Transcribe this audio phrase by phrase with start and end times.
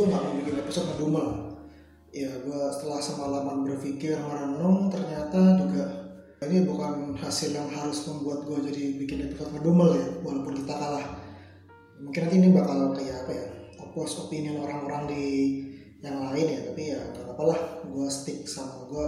[0.00, 1.28] gue nggak mau bikin episode ngedumel.
[2.08, 5.84] Ya, gue setelah semalaman berpikir merenung, ternyata juga
[6.40, 11.04] ini bukan hasil yang harus membuat gue jadi bikin episode ngedumel ya, walaupun kita kalah.
[12.00, 13.46] Mungkin nanti ini bakal kayak apa ya,
[13.76, 15.24] opos opinion orang-orang di
[16.00, 19.06] yang lain ya, tapi ya gak apa-apa lah, gue stick sama gue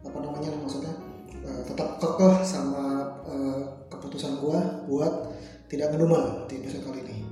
[0.00, 0.96] apa namanya maksudnya
[1.44, 3.60] uh, tetap kekeh sama uh,
[3.92, 5.28] keputusan gua buat
[5.68, 7.31] tidak ngedumel di episode kali ini.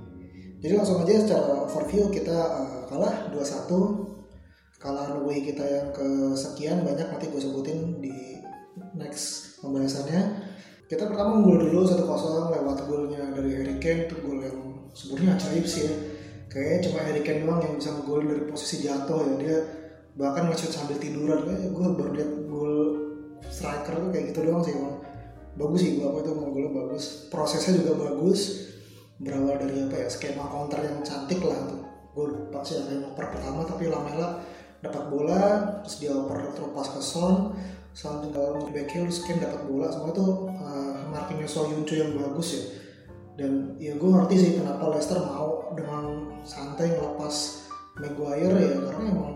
[0.60, 4.10] Jadi langsung aja secara overview kita uh, kalah 2-1
[4.80, 8.40] kalah away kita yang kesekian banyak nanti gue sebutin di
[8.96, 10.48] next pembahasannya.
[10.88, 12.00] Kita pertama unggul dulu 1-0
[12.56, 14.58] lewat golnya dari Harry Kane itu gol yang
[14.96, 15.94] sebenarnya ajaib sih ya.
[16.50, 19.34] Kayaknya cuma Harry Kane doang yang bisa ngegol dari posisi jatuh ya.
[19.36, 19.58] Dia
[20.16, 21.44] bahkan nge sambil tiduran.
[21.44, 22.74] Kayak gue baru lihat gol
[23.52, 24.96] striker tuh kayak gitu doang sih emang
[25.60, 27.04] bagus sih gue apa itu golnya bagus.
[27.28, 28.69] Prosesnya juga bagus
[29.20, 31.60] berawal dari apa ya skema counter yang cantik lah.
[32.16, 34.40] Gue lupa sih yang oper pertama tapi Lamela
[34.80, 35.42] dapat bola
[35.84, 37.52] terus dia oper terlepas ke Son
[37.92, 39.92] Son tinggal back heel terus dapat bola.
[39.92, 42.62] Semua itu uh, markingnya Soyuncu yang bagus ya.
[43.36, 47.34] Dan ya gue ngerti sih kenapa Leicester mau dengan santai ngelepas
[48.00, 49.32] Maguire ya karena emang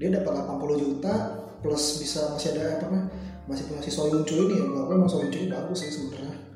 [0.00, 1.14] dia dapat 80 juta
[1.60, 3.06] plus bisa masih ada apa namanya
[3.50, 4.64] masih punya si Soyuncu ini ya.
[4.64, 6.47] Gue emang Soyuncu ini bagus sih sebenarnya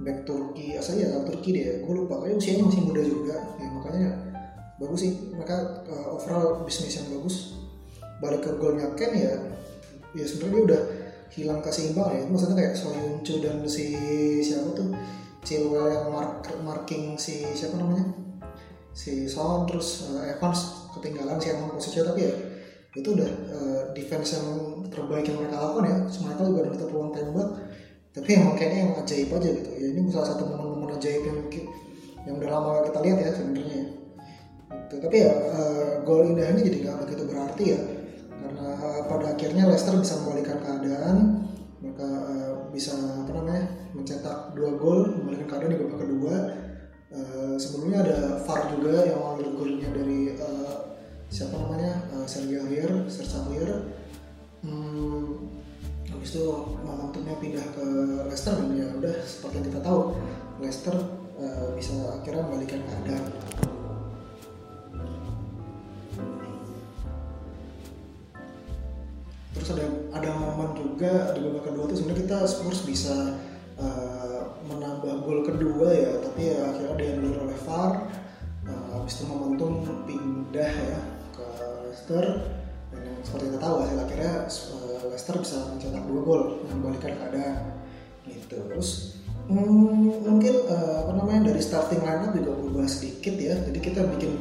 [0.00, 3.36] back Turki asal ya Turki dia gue lupa kayaknya usianya masih muda juga.
[3.60, 4.08] Ya makanya
[4.80, 5.12] bagus sih.
[5.36, 5.56] Mereka
[5.86, 7.60] uh, overall bisnis yang bagus.
[8.20, 9.36] Balik ke golnya Ken ya
[10.16, 10.82] ya sebenarnya dia udah
[11.30, 12.22] hilang keseimbangan ya.
[12.26, 13.86] Maksudnya kayak Soyuncu dan si
[14.40, 14.90] siapa tuh?
[15.40, 18.12] Chilwell yang mark, marking si siapa namanya?
[18.92, 20.90] Si Son terus uh, Evans.
[20.90, 22.34] Ketinggalan si emang posisinya tapi ya
[22.90, 25.96] itu udah uh, defense yang terbaik yang mereka lakukan ya.
[26.28, 27.48] Mereka juga dapat peluang tembak
[28.10, 31.64] tapi emang kayaknya yang ajaib aja gitu ya ini salah satu momen-momen ajaib yang mungkin
[32.26, 33.86] yang udah lama kita lihat ya sebenarnya ya.
[34.74, 34.94] gitu.
[34.98, 37.80] tapi ya uh, gol indah ini jadi nggak begitu berarti ya
[38.40, 41.16] karena uh, pada akhirnya Leicester bisa membalikkan keadaan
[41.80, 46.34] mereka uh, bisa apa namanya mencetak dua gol membalikkan keadaan di babak kedua
[47.14, 50.98] uh, sebelumnya ada VAR juga yang awal golnya dari uh,
[51.30, 53.78] siapa namanya uh, Sergio Aguirre, Sergio Aguirre
[54.66, 55.59] hmm,
[56.20, 56.52] habis itu
[56.84, 57.84] momentumnya pindah ke
[58.28, 60.00] Leicester dan ya udah seperti yang kita tahu
[60.60, 60.92] Leicester
[61.40, 63.24] uh, bisa akhirnya membalikan keadaan.
[69.56, 73.40] Terus ada ada momen juga di babak kedua tuh sebenarnya kita Spurs bisa
[73.80, 78.12] uh, menambah gol kedua ya tapi ya akhirnya diambil oleh VAR.
[78.68, 81.00] Uh, habis itu momentum pindah ya
[81.32, 81.48] ke
[81.88, 82.59] Leicester
[82.90, 87.56] dan yang seperti kita tahu hasil akhirnya uh, Leicester bisa mencetak dua gol membalikan keadaan
[88.26, 88.56] gitu.
[88.66, 88.90] Terus
[89.46, 93.54] hmm, mungkin uh, apa namanya dari starting lineup juga berubah sedikit ya.
[93.62, 94.34] Jadi kita bikin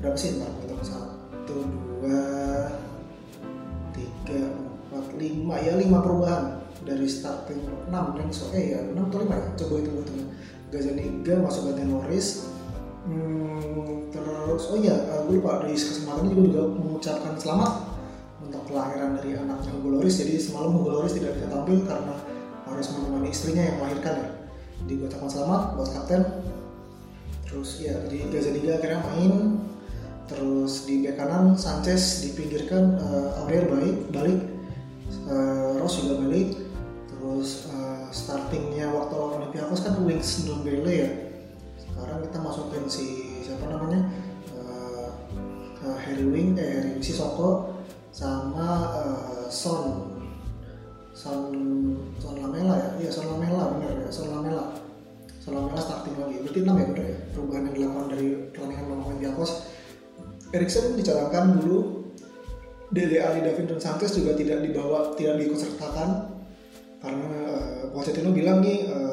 [0.00, 2.20] berapa sih ntar kita satu dua
[3.92, 4.40] tiga
[4.88, 5.54] empat lima.
[5.60, 8.16] Ya lima perubahan dari starting enam.
[8.16, 9.48] Dan so eh ya enam atau lima ya?
[9.60, 10.24] Coba itu tunggu
[10.72, 12.48] Gazaniga masuk ganti Norris
[13.06, 17.72] hmm, terus oh iya uh, gue lupa dari kesempatan ini gue juga mengucapkan selamat
[18.42, 22.14] untuk kelahiran dari anaknya Hugo Loris jadi semalam Hugo Loris tidak bisa tampil karena
[22.72, 24.30] harus menemani istrinya yang melahirkan ya.
[24.82, 26.22] Jadi gue ucapkan selamat buat kapten.
[27.46, 29.34] Terus ya jadi Gazaniga akhirnya main.
[30.30, 34.40] Terus di bek kanan Sanchez dipinggirkan uh, Aurier balik balik.
[35.28, 36.56] Uh, Ross juga balik.
[37.12, 41.10] Terus uh, startingnya waktu lawan Olympiakos kan Wings Ndombele ya
[42.12, 43.06] sekarang kita masukin si
[43.40, 44.04] siapa namanya?
[44.52, 45.08] Uh,
[45.80, 47.72] uh, Harry Wing eh Harry Sissoko
[48.12, 50.12] sama uh, Son.
[51.16, 51.48] Son
[52.20, 52.88] Son Lamela ya?
[53.00, 54.76] Iya Son Lamela bener ya Son Lamela.
[55.40, 56.36] Son Lamela starting lagi.
[56.44, 57.18] Berarti 6 ya bener ya?
[57.32, 59.50] Perubahan yang dilakukan dari pertandingan lawan Olympiakos
[60.52, 62.04] Erikson dicadangkan dulu.
[62.92, 66.28] Dele Ali Davin dan Sanchez juga tidak dibawa tidak diikutsertakan
[67.00, 69.11] karena uh, Pochettino bilang nih uh,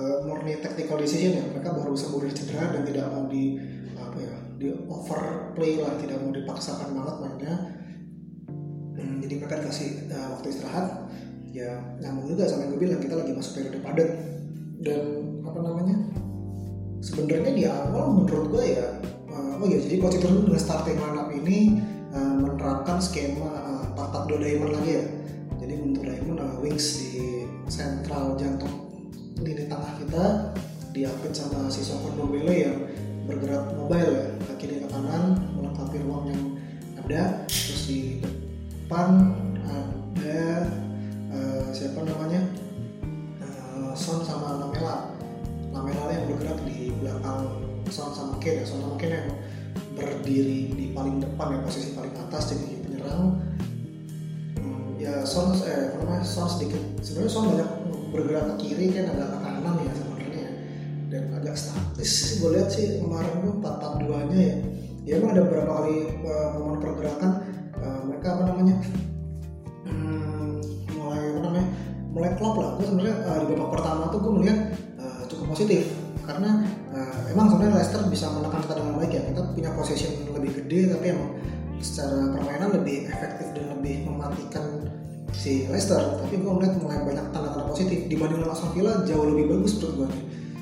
[0.49, 1.43] murni tactical decision ya.
[1.53, 3.61] Mereka baru sembuh dari cedera dan tidak mau di
[3.93, 7.55] apa ya di overplay lah tidak mau dipaksakan banget mainnya.
[8.97, 10.87] Hmm, jadi mereka dikasih uh, waktu istirahat.
[11.49, 14.09] Ya nyambung juga sama yang gue bilang kita lagi masuk periode padat.
[14.79, 15.01] Dan
[15.45, 15.95] apa namanya
[17.03, 18.85] sebenarnya di awal menurut gue ya
[19.27, 21.83] uh, oh ya jadi Pochettino dengan starting lineup ini
[22.15, 23.49] uh, menerapkan skema
[23.97, 25.05] uh, 4-4-2 diamond lagi ya.
[25.59, 28.78] Jadi untuk diamond uh, wings di sentral jantung
[29.43, 30.25] lini tengah kita
[30.91, 32.77] diapit sama si Sokon Dombele yang
[33.29, 34.25] bergerak mobile ya.
[34.51, 36.43] Kaki dia ke kanan melengkapi ruang yang
[36.97, 37.45] ada.
[37.47, 39.37] Terus di depan
[40.17, 40.41] ada
[41.31, 42.41] uh, siapa namanya?
[43.39, 45.13] Uh, Son sama Lamela.
[45.69, 47.47] Lamela yang bergerak di belakang
[47.93, 48.63] Son sama Ken ya.
[48.65, 49.29] Son sama Ken yang
[49.93, 53.39] berdiri di paling depan ya posisi paling atas jadi penyerang.
[54.57, 56.25] Hmm, ya Son eh apa namanya?
[56.25, 56.81] Son sedikit.
[57.05, 57.69] Sebenarnya Son banyak
[58.09, 60.29] bergerak ke kiri kan agak ke kanan ya sebenarnya.
[60.39, 60.51] Ya.
[61.09, 64.55] dan agak statis sih gue lihat sih kemarin tuh 4 4 2 nya ya.
[65.07, 67.31] Ya emang ada beberapa kali uh, pergerakan
[67.81, 68.75] uh, mereka apa namanya
[69.89, 70.53] hmm,
[70.93, 71.67] mulai apa namanya
[72.13, 72.69] mulai klop lah.
[72.77, 74.59] Gue sebenarnya uh, di babak pertama tuh gue melihat
[75.01, 75.89] uh, cukup positif.
[76.29, 76.61] Karena
[76.93, 79.21] uh, emang sebenarnya Leicester bisa menekan kita dengan baik ya.
[79.33, 81.31] Kita punya possession lebih gede tapi emang
[81.79, 84.65] secara permainan lebih efektif dan lebih mematikan
[85.33, 88.09] si Leicester tapi gue melihat mulai banyak tanda-tanda positif.
[88.09, 90.09] Dibanding lawan Aston Villa jauh lebih bagus menurut gue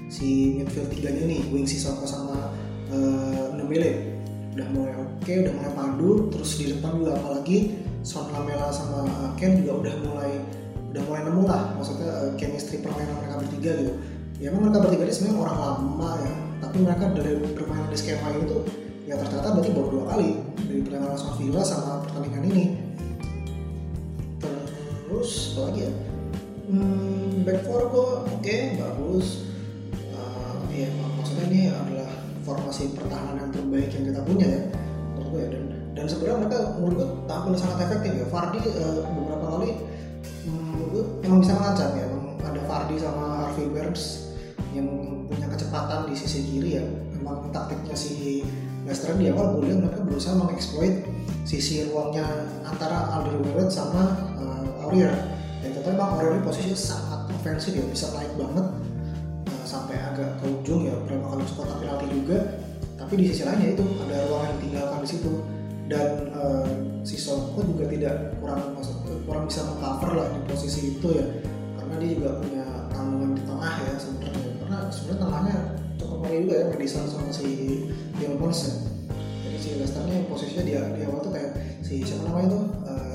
[0.07, 2.55] si midfield tiganya nih Wing Sissoko sama
[2.91, 4.15] uh, Nembele
[4.57, 9.03] udah mulai oke okay, udah mulai padu terus di depan juga apalagi Son Lamela sama
[9.35, 10.31] Ken juga udah mulai
[10.95, 11.75] udah mulai nemu lah.
[11.75, 13.93] Maksudnya uh, chemistry permainan mereka bertiga gitu.
[14.39, 18.27] Ya emang mereka bertiga ini sebenarnya orang lama ya tapi mereka dari permainan di skema
[18.33, 18.45] ini
[19.05, 20.29] ya ternyata berarti baru dua kali.
[20.57, 22.63] Dari pertandingan Aston Villa sama pertandingan ini
[25.17, 25.91] terus apa lagi ya.
[26.69, 29.49] Hmm, back four gue oke okay, bagus
[30.13, 30.85] uh, ya
[31.17, 32.11] maksudnya ini adalah
[32.45, 34.61] formasi pertahanan yang terbaik yang kita punya ya
[35.17, 35.49] menurut gue ya.
[35.49, 35.63] Dan
[35.97, 38.25] dan sebenarnya mereka menurut gue tampil sangat efektif ya.
[38.29, 39.69] Fardi uh, beberapa kali
[40.45, 42.05] menurut gue emang bisa mengancam ya.
[42.05, 44.03] Emang ada Fardi sama Harvey Barnes
[44.77, 44.87] yang
[45.25, 46.85] punya kecepatan di sisi kiri ya.
[47.17, 48.45] Memang taktiknya si
[48.85, 51.09] Leicester di awal gue lihat mereka berusaha mengeksploit
[51.41, 52.23] sisi ruangnya
[52.69, 55.11] antara Alderweireld sama uh, Aurier
[55.59, 58.67] dan kita memang Aurier ini posisinya sangat ofensif ya bisa naik banget.
[59.51, 62.39] Uh, sampai agak ke ujung ya berapa kali kotak penalti juga.
[62.95, 65.33] Tapi di sisi lainnya itu ada ruang yang ditinggalkan di situ.
[65.91, 66.67] Dan uh,
[67.03, 68.79] si Soko juga tidak kurang
[69.27, 71.25] kurang bisa mengcover lah di posisi itu ya.
[71.75, 74.49] Karena dia juga punya tanggungan di tengah ya sebenarnya.
[74.63, 75.57] Karena sebenarnya tengahnya
[75.99, 77.47] cukup ngeri juga ya Madison sama si
[78.15, 78.73] Gilmons ya.
[79.43, 81.51] Jadi si Leicester-nya posisinya dia di awal tuh kayak
[81.83, 82.63] si siapa namanya tuh?
[82.87, 83.06] Uh,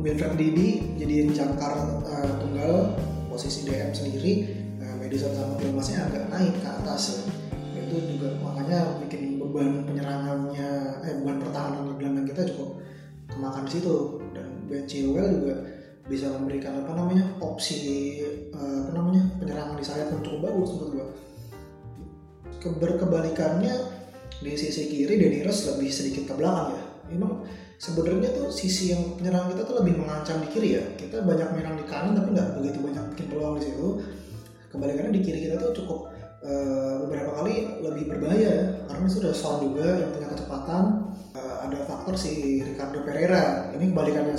[0.00, 2.96] Wilfred Didi jadi jangkar uh, tunggal
[3.28, 4.32] posisi DM sendiri.
[4.80, 7.28] Uh, Madison sama Gilmonsnya agak naik ke atas.
[7.76, 10.68] Ya itu juga makanya bikin beban penyerangannya
[11.04, 12.80] eh beban pertahanan gelandang kita cukup
[13.28, 13.96] kemakan di situ.
[14.32, 15.54] Dan Ben Chilwell juga
[16.08, 17.76] bisa memberikan apa namanya opsi
[18.56, 21.08] uh, apa namanya penyerangan di sayap yang cukup bagus menurut gua.
[22.60, 23.74] Berkebalikannya
[24.40, 26.84] di sisi kiri Denny Rose lebih sedikit ke belakang ya.
[27.12, 27.44] Memang
[27.80, 30.84] sebenarnya tuh sisi yang penyerang kita tuh lebih mengancam di kiri ya.
[31.00, 33.86] Kita banyak menyerang di kanan tapi nggak begitu banyak bikin peluang di situ.
[34.70, 36.12] Kebalikannya di kiri kita tuh cukup
[36.44, 38.64] uh, beberapa kali lebih berbahaya ya.
[38.84, 40.84] Karena sudah Son juga yang punya kecepatan.
[41.32, 43.72] Uh, ada faktor si Ricardo Pereira.
[43.72, 44.36] Ini kebalikannya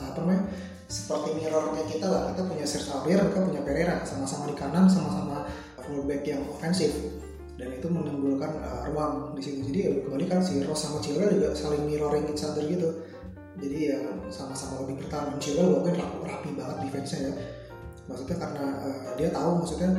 [0.00, 0.42] apa namanya
[0.90, 2.22] seperti mirrornya kita lah.
[2.34, 4.02] Kita punya Serge Aurier kita punya Pereira.
[4.02, 5.46] Sama-sama di kanan sama-sama
[5.78, 7.19] fullback yang ofensif
[7.60, 9.60] dan itu menimbulkan uh, ruang di situ.
[9.68, 13.04] Jadi kebalikan si Ross sama Chilwell juga saling mirroring each other gitu.
[13.60, 14.00] Jadi ya
[14.32, 15.36] sama-sama lebih bertahan.
[15.36, 17.32] Chilwell mungkin rapi, rapi banget defense-nya ya.
[18.08, 19.90] Maksudnya karena uh, dia tahu maksudnya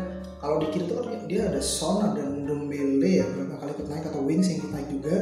[0.42, 4.10] kalau di kiri itu kan dia ada Son ada Ndombele ya berapa kali ikut naik
[4.10, 5.16] atau Wings yang ikut naik juga.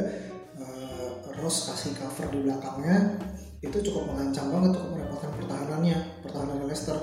[0.56, 1.08] Uh,
[1.44, 3.20] Ross kasih cover di belakangnya.
[3.60, 6.96] Itu cukup mengancam banget cukup merepotkan pertahanannya pertahanan Leicester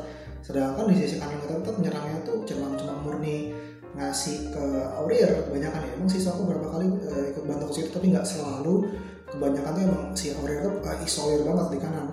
[0.48, 3.52] sedangkan di sisi kanan kita tuh penyerangnya tuh cuma cuma murni
[3.98, 4.64] ngasih ke
[5.02, 5.92] Aurier kebanyakan ya.
[5.98, 8.86] Emang sisa aku berapa kali uh, ikut bantu ke situ tapi nggak selalu.
[9.28, 12.08] Kebanyakan tuh emang si Aurier tuh uh, isolir banget di kanan.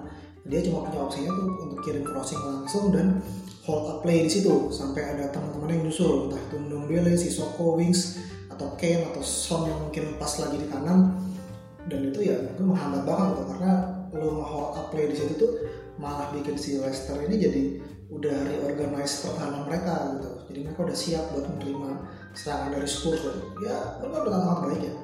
[0.44, 3.20] Dia cuma punya opsinya tuh untuk kirim crossing langsung dan
[3.64, 4.72] hold up play di situ.
[4.72, 9.78] Sampai ada teman-teman yang nyusul entah itu Ndombele, Sissoko, Wings atau Kane atau Son yang
[9.84, 11.20] mungkin pas lagi di kanan.
[11.84, 13.72] Dan itu ya itu menghambat banget gitu karena
[14.16, 15.52] lo hold up play di situ tuh
[16.00, 17.62] malah bikin si Leicester ini jadi
[18.12, 20.30] udah reorganize pertahanan mereka gitu.
[20.52, 21.90] Jadi mereka udah siap buat menerima
[22.34, 23.40] serangan dari Spurs gitu.
[23.64, 24.94] ya mereka udah sangat baik ya.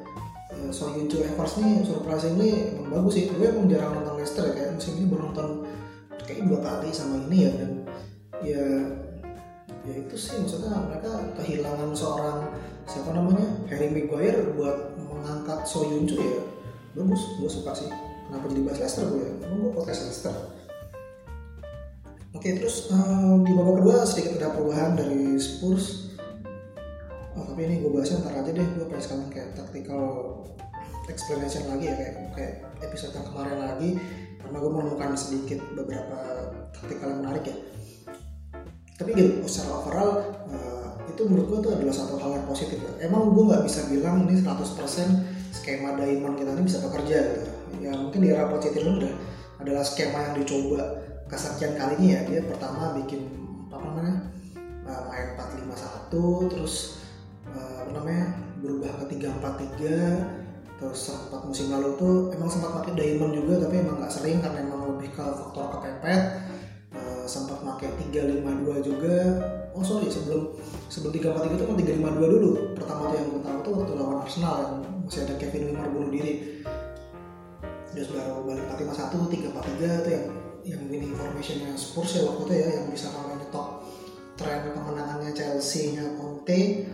[0.50, 3.24] Ya, so Yunju Evers nih surprisingly emang bagus sih.
[3.30, 5.48] Gue emang jarang nonton Leicester ya kayak musim ini baru nonton
[6.26, 7.72] kayak dua kali sama ini ya dan
[8.42, 8.64] ya
[9.86, 12.38] ya itu sih maksudnya mereka kehilangan seorang
[12.84, 16.42] siapa namanya Harry Maguire buat mengangkat So Yunju ya.
[16.98, 17.88] Bagus gue suka sih.
[18.26, 19.32] Kenapa jadi bahas Leicester gue ya?
[19.46, 20.34] Emang gue podcast Leicester
[22.30, 26.14] Oke terus um, di babak kedua sedikit ada perubahan dari Spurs.
[27.34, 30.04] Oh, tapi ini gue bahasnya ntar aja deh, gue pengen sekarang kayak tactical
[31.10, 32.54] explanation lagi ya kayak kayak
[32.86, 33.90] episode yang kemarin lagi
[34.38, 36.18] karena gue menemukan sedikit beberapa
[36.70, 37.56] taktikal yang menarik ya.
[38.94, 40.12] Tapi gitu, secara overall
[40.54, 43.10] uh, itu menurut gue tuh adalah satu hal yang positif ya.
[43.10, 44.70] Emang gue nggak bisa bilang ini 100%
[45.50, 47.50] skema Diamond kita ini bisa bekerja gitu.
[47.82, 49.14] Ya mungkin di era Pochettino udah
[49.58, 53.30] adalah skema yang dicoba kesekian kalinya ya dia pertama bikin
[53.70, 54.14] apa namanya
[54.90, 56.74] uh, main 451 terus
[57.54, 58.24] uh, apa namanya
[58.58, 59.98] berubah ke tiga empat tiga
[60.80, 64.58] terus sempat musim lalu tuh emang sempat pakai diamond juga tapi emang nggak sering karena
[64.64, 66.22] emang lebih ke faktor kepepet.
[66.90, 69.38] Uh, sempat pakai tiga lima dua juga.
[69.76, 70.56] Oh sorry sebelum
[70.90, 72.50] sebelum tiga empat tiga itu kan tiga lima dua dulu.
[72.74, 74.72] Pertama tuh yang gue tahu tuh waktu lawan Arsenal yang
[75.06, 76.32] masih ada Kevin Wimmer bunuh diri.
[77.94, 80.26] Terus baru balik empat lima satu tiga empat tiga tuh yang
[80.64, 83.80] yang winning formationnya Spurs ya waktu itu ya yang bisa ngalahin top
[84.40, 86.88] tren kemenangannya Chelsea-nya Conte.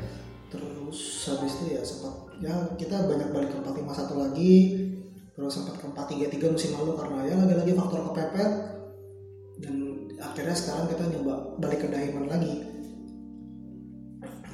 [0.51, 0.99] Terus
[1.31, 4.55] habis itu ya sempat ya kita banyak balik ke 451 lagi.
[5.37, 8.51] Terus sempat ke 433 musim lalu karena ya lagi-lagi faktor kepepet.
[9.57, 9.75] Dan
[10.19, 12.55] akhirnya sekarang kita nyoba balik ke diamond lagi.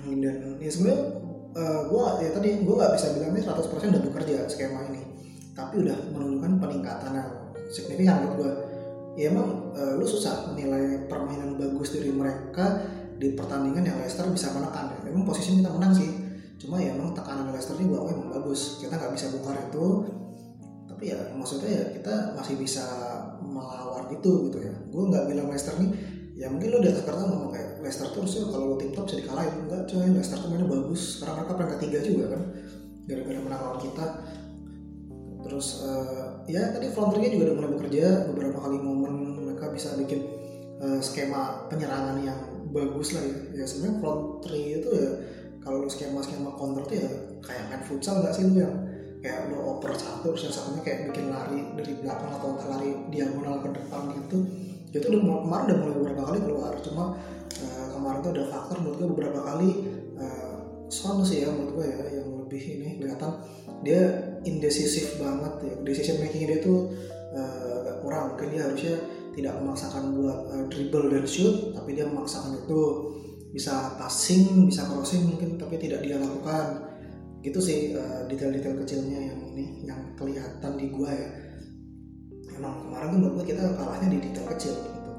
[0.03, 1.01] Dan ya sebenarnya
[1.55, 5.03] uh, gue ya tadi gue nggak bisa bilang ini 100% udah bekerja skema ini.
[5.53, 7.31] Tapi udah menunjukkan peningkatan yang
[7.73, 8.72] signifikan menurut gue
[9.19, 12.81] ya emang uh, lu susah menilai permainan bagus dari mereka
[13.21, 14.99] di pertandingan yang Leicester bisa menekan ya.
[15.13, 16.11] Memang posisi kita menang sih.
[16.59, 18.81] Cuma ya emang tekanan Leicester ini gua emang bagus.
[18.81, 19.87] Kita nggak bisa bongkar itu.
[20.89, 22.85] Tapi ya maksudnya ya kita masih bisa
[23.43, 24.75] melawan itu gitu ya.
[24.91, 25.91] Gue nggak bilang Leicester nih
[26.43, 29.05] ya mungkin lo di atas kertas ngomong kayak Leicester terus ya kalau lo tim top
[29.07, 32.43] bisa dikalahin enggak coy Leicester tuh mainnya bagus karena mereka peringkat ketiga juga kan
[33.07, 34.05] gara-gara menang lawan kita
[35.43, 40.23] terus uh, ya tadi front juga udah mulai bekerja beberapa kali momen mereka bisa bikin
[40.79, 42.39] uh, skema penyerangan yang
[42.73, 43.63] bagus lah ya.
[43.63, 45.11] Ya sebenarnya front three itu ya
[45.63, 47.11] kalau skema skema counter tuh ya
[47.43, 48.75] kayak main futsal nggak sih lu yang
[49.23, 53.63] kayak lu oper satu terus yang satunya kayak bikin lari dari belakang atau lari diagonal
[53.63, 54.37] ke depan gitu.
[54.91, 57.05] Itu udah kemarin udah mulai beberapa kali keluar cuma
[57.63, 59.71] uh, kemarin tuh ada faktor menurut gue beberapa kali
[60.19, 60.55] uh,
[60.93, 63.33] Son sih ya menurut gue ya yang lebih ini kelihatan.
[63.87, 64.03] Dia
[64.45, 65.75] indecisif banget ya.
[65.87, 66.91] Decision making dia tuh
[67.35, 68.35] uh, kurang.
[68.35, 68.97] Mungkin dia harusnya
[69.33, 72.81] tidak memaksakan buat uh, dribble dan shoot tapi dia memaksakan itu.
[73.53, 76.89] Bisa passing bisa crossing mungkin tapi tidak dia lakukan.
[77.43, 81.31] Gitu sih uh, detail-detail kecilnya yang ini yang kelihatan di gua ya.
[82.57, 85.13] Emang kemarin tuh menurut gua kita kalahnya di detail kecil gitu.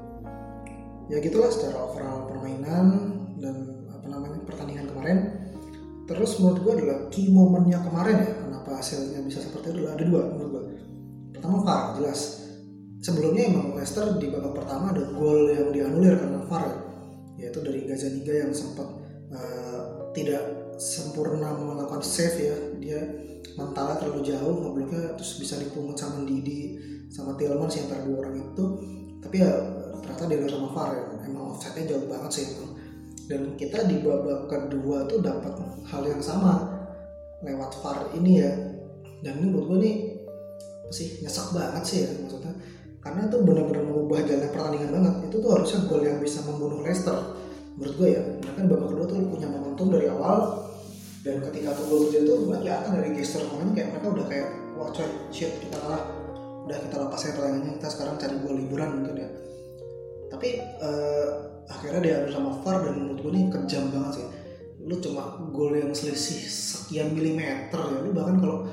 [1.12, 2.86] Ya gitulah secara overall permainan
[3.38, 5.18] dan apa namanya pertandingan kemarin.
[6.04, 8.32] Terus menurut gua adalah key momennya kemarin ya
[8.64, 10.62] kenapa hasilnya bisa seperti itu ada dua menurut gua.
[11.36, 12.20] Pertama VAR jelas.
[13.04, 16.76] Sebelumnya emang Leicester di babak pertama ada gol yang dianulir karena VAR ya
[17.44, 18.88] yaitu dari Gazaniga yang sempat
[19.36, 22.56] uh, tidak sempurna melakukan save ya.
[22.80, 23.00] Dia
[23.60, 26.80] mentalnya terlalu jauh ngebloknya terus bisa dipungut sama Didi
[27.12, 28.64] sama Tillmans yang dua orang itu.
[29.20, 29.52] Tapi ya
[30.00, 31.04] ternyata dia sama VAR ya.
[31.28, 32.64] Emang offsetnya jauh banget sih itu
[33.24, 35.56] dan kita di babak kedua tuh dapat
[35.88, 36.73] hal yang sama
[37.44, 38.52] lewat VAR ini ya.
[39.20, 39.96] Dan ini menurut gue nih
[40.92, 42.52] sih nyesek banget sih ya maksudnya.
[43.04, 45.14] Karena itu benar-benar mengubah jalan pertandingan banget.
[45.28, 47.16] Itu tuh harusnya gol yang bisa membunuh Leicester.
[47.76, 48.22] Menurut gue ya
[48.54, 50.38] kan babak kedua tuh punya momentum dari awal.
[51.24, 54.48] Dan ketika tuh gol itu tuh gue kelihatan dari gesture pemain kayak mereka udah kayak
[54.76, 56.02] wah coy shit kita kalah.
[56.64, 59.28] Udah kita lepas aja pertandingannya kita sekarang cari gol liburan mungkin ya.
[60.32, 60.48] Tapi
[60.80, 61.28] uh,
[61.68, 64.26] akhirnya dia harus sama VAR dan menurut gue ini kejam banget sih
[64.84, 68.68] lu cuma gol yang selisih sekian milimeter ya lu bahkan kalau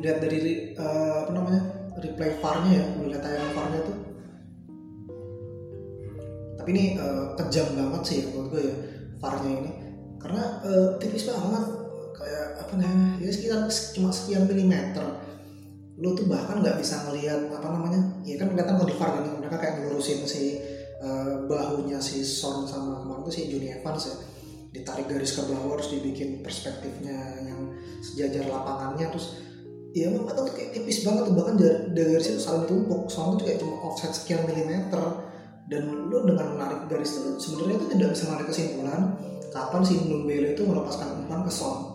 [0.00, 1.62] lihat dari uh, apa namanya
[2.00, 3.98] replay VAR-nya ya melihat tayangan VAR-nya tuh.
[6.56, 8.74] Tapi ini uh, kejam banget sih ya menurut gue ya
[9.20, 9.72] VAR-nya ini.
[10.22, 11.64] Karena uh, tipis banget
[12.16, 15.04] kayak apa namanya ya sekitar cuma sekian milimeter.
[16.00, 19.24] Lu tuh bahkan nggak bisa ngelihat apa namanya ya kan kelihatan kalau di VAR kan
[19.36, 20.56] mereka kayak ngelurusin si
[21.04, 24.16] uh, bahunya si Son sama kemarin tuh si Juni Evans ya
[24.72, 29.36] ditarik garis ke bawah terus dibikin perspektifnya yang sejajar lapangannya terus
[29.92, 33.12] ya emang atau kayak tipis banget tuh bahkan dari, garis itu saling tumpuk.
[33.12, 35.28] Soalnya tuh kayak cuma offset sekian milimeter.
[35.68, 39.00] Dan lu dengan menarik garis itu sebenarnya itu tidak bisa menarik kesimpulan
[39.52, 41.92] kapan si Ndombele itu melepaskan umpan ke Son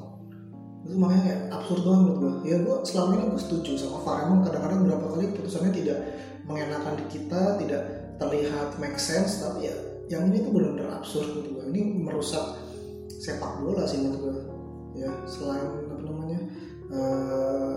[0.88, 4.18] itu makanya kayak absurd banget menurut gue ya gue selama ini gue setuju sama VAR
[4.24, 5.98] emang kadang-kadang beberapa kali putusannya tidak
[6.48, 7.82] mengenakan di kita tidak
[8.16, 9.76] terlihat make sense tapi ya
[10.08, 12.46] yang ini tuh benar-benar absurd menurut gue ini merusak
[13.10, 14.36] sepak bola sih menurut gue
[14.98, 16.40] ya selain apa namanya
[16.92, 17.76] uh,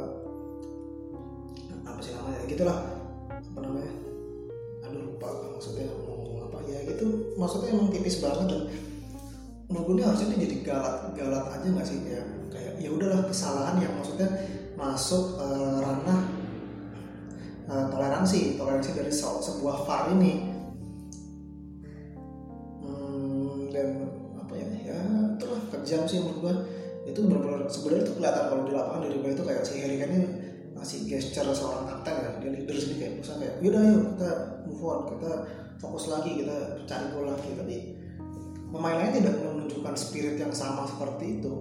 [1.84, 2.78] apa sih namanya gitulah.
[3.30, 3.92] Apa namanya?
[4.88, 6.58] Aduh lupa maksudnya ngomong apa.
[6.70, 8.62] Ya gitu maksudnya emang tipis banget dan
[9.70, 11.98] menurut gue ini harusnya jadi galat galat aja nggak sih?
[12.02, 14.28] Kayak kayak ya udahlah kesalahan yang maksudnya
[14.78, 16.20] masuk uh, ranah
[17.68, 20.32] uh, toleransi toleransi dari se sebuah VAR ini.
[22.80, 24.19] Hmm, dan ya ya
[25.80, 26.54] kejam sih menurut gue
[27.10, 30.18] itu benar-benar sebenarnya itu kelihatan kalau di lapangan dari itu kayak si Harry Kane
[30.80, 32.30] masih gesture seorang kapten ya.
[32.40, 34.30] Dia leader sini kayak misalnya kayak yaudah ayo kita
[34.64, 35.30] move on kita
[35.76, 36.56] fokus lagi kita
[36.88, 37.50] cari gol lagi.
[37.52, 37.76] Tapi
[38.72, 41.54] pemain lain tidak menunjukkan spirit yang sama seperti itu.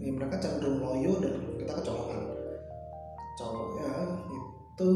[0.00, 2.20] Ya, mereka cenderung loyo dan kita kecolongan.
[3.36, 3.92] Colok ya
[4.32, 4.92] itu.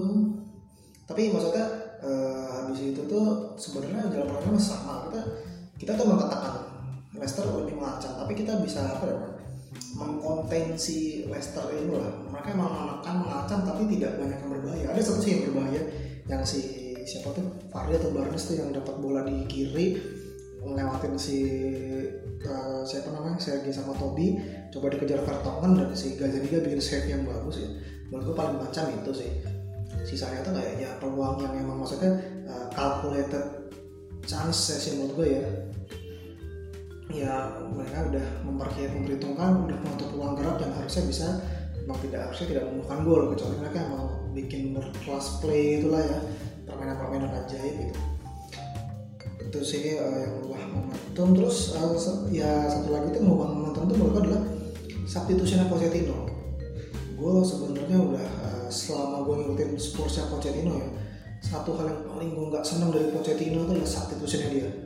[1.05, 1.67] Tapi maksudnya
[2.01, 5.09] eh, habis itu tuh sebenarnya jalan masih sama.
[5.09, 5.21] Kita
[5.81, 6.64] kita tuh mengatakan
[7.15, 9.19] Leicester lebih mengacang tapi kita bisa apa ya
[9.95, 12.11] mengkonten si Leicester itu lah.
[12.31, 14.85] Mereka emang menekan mengacang tapi tidak banyak yang berbahaya.
[14.91, 15.83] Ada satu sih yang berbahaya
[16.27, 16.61] yang si
[17.05, 17.47] siapa tuh?
[17.71, 20.01] Fardi atau Barnes tuh yang dapat bola di kiri
[20.65, 21.39] ngelewatin si
[22.49, 23.39] uh, siapa namanya?
[23.39, 24.41] Sergei sama Tobi
[24.73, 27.69] coba dikejar Vertonghen dan si Gazaniga bikin save yang bagus ya.
[28.11, 29.31] Menurut gue paling macam itu sih.
[30.05, 32.19] Sisanya tuh kayak ya peluang yang emang maksudnya
[32.49, 33.71] uh, calculated
[34.25, 35.45] chance sih menurut gue ya
[37.13, 41.29] ya mereka udah memperkirakan memperhitungkan udah menutup peluang gerak yang harusnya bisa
[41.85, 44.63] memang tidak harusnya tidak membuahkan gol kecuali mereka emang bikin
[45.05, 46.19] class play itulah ya
[46.65, 48.01] permainan-permainan ajaib gitu.
[49.45, 51.93] Itu sih uh, yang merubah momentum terus uh,
[52.33, 54.43] ya satu lagi itu merubah momentum itu menurut adalah
[55.05, 56.25] substitusinya Pochettino.
[57.21, 60.89] Gue sebenarnya udah uh, selama gue ngikutin Spursnya Pochettino ya
[61.45, 64.84] satu hal yang paling gue nggak senang dari Pochettino itu adalah substitusinya dia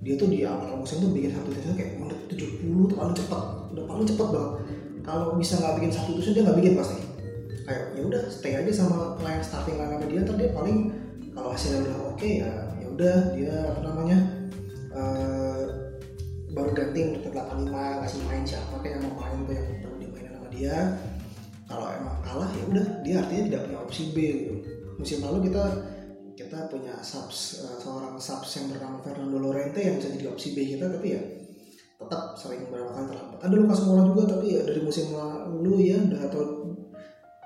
[0.00, 3.44] dia tuh di awal musim tuh bikin substitusinya kayak menit 70 tuh paling cepat
[3.76, 4.52] udah paling cepat banget.
[5.04, 6.98] Kalau bisa nggak bikin substitusi dia nggak bikin pasti.
[7.68, 10.78] Kayak ya udah stay aja sama line starting line sama dia ntar dia paling
[11.36, 14.18] kalau hasilnya udah oke okay, ya ya udah dia apa namanya
[14.96, 15.62] uh,
[16.50, 20.32] baru ganti menit 85 ngasih main siapa kayak yang mau main tuh yang perlu dimainin
[20.32, 20.76] sama dia.
[21.70, 24.54] Kalau emang kalah ya udah dia artinya tidak punya opsi B gitu.
[24.96, 25.62] Musim lalu kita
[26.34, 30.76] kita punya subs uh, seorang subs yang bernama Fernando Lorente yang bisa jadi opsi B
[30.76, 31.22] kita tapi ya
[32.00, 33.38] tetap sering beberapa kali terlambat.
[33.44, 36.42] Ada Lukas Moura juga tapi ya dari musim lalu ya udah atau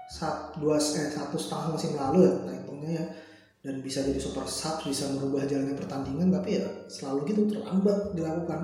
[0.07, 3.07] saat dua eh, satu setengah musim lalu ya hitungnya ya.
[3.65, 8.61] Dan bisa jadi super sub bisa merubah jalannya pertandingan tapi ya selalu gitu terlambat dilakukan.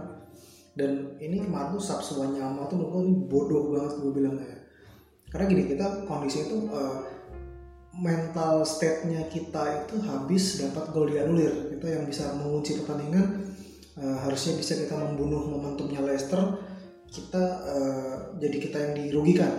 [0.79, 4.59] Dan ini kemarin tuh sub Wanyama tuh menurut ini bodoh banget gue bilangnya ya.
[5.31, 7.03] Karena gini kita kondisi itu uh,
[8.01, 13.53] mental state-nya kita itu habis dapat gol dianulir kita yang bisa mengunci pertandingan.
[14.01, 16.41] Uh, harusnya bisa kita membunuh momentumnya Leicester.
[17.13, 19.53] Kita uh, jadi kita yang dirugikan.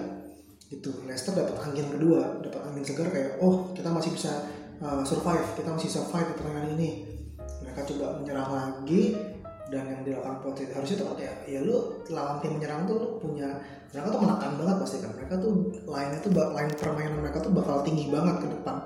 [0.74, 4.50] Itu Leicester dapat angin kedua dapat angin segar kayak oh kita masih bisa
[4.82, 5.46] uh, survive.
[5.54, 6.90] Kita masih survive di pertandingan ini.
[7.62, 9.14] Mereka coba menyerang lagi
[9.72, 13.48] dan yang dilakukan Pochettino harusnya tuh kayak ya lu lawan tim menyerang tuh lu punya
[13.96, 15.12] mereka tuh menekan banget pasti kan.
[15.16, 15.52] Mereka tuh
[15.88, 18.84] line itu line permainan mereka tuh bakal tinggi banget ke depan.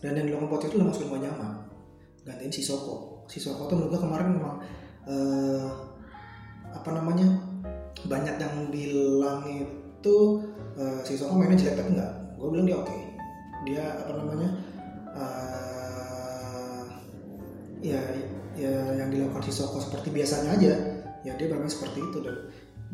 [0.00, 1.48] Dan yang dilakukan Pochettino udah masukin Wanyama
[2.20, 4.56] gantiin si Soko si Soko tuh menurut gue kemarin memang
[5.06, 5.66] uh,
[6.74, 7.30] apa namanya
[8.04, 10.16] banyak yang bilang itu
[10.74, 12.12] uh, si Soko mainnya jelek tapi enggak.
[12.34, 12.88] Gue bilang dia oke.
[12.88, 13.00] Okay.
[13.60, 14.50] dia apa namanya
[15.12, 15.69] uh,
[17.80, 18.00] ya
[18.56, 20.72] ya yang dilakukan si Soko seperti biasanya aja.
[21.20, 22.36] Ya dia bermain seperti itu dan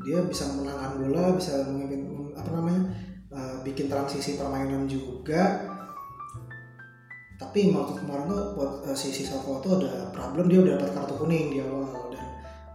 [0.02, 2.82] dia bisa menangkan bola bisa memimpin apa namanya
[3.30, 5.74] uh, bikin transisi permainan juga.
[7.36, 11.52] Tapi waktu kemarin tuh uh, si Soko tuh ada problem dia udah dapat kartu kuning
[11.52, 12.26] di awal dan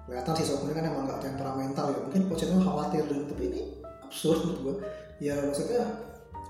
[0.05, 1.99] kelihatan si Soko ini kan emang gak temperamental ya.
[2.05, 3.61] Mungkin Pochettino khawatir dan tapi ini
[4.05, 4.75] absurd menurut gue
[5.21, 5.81] ya maksudnya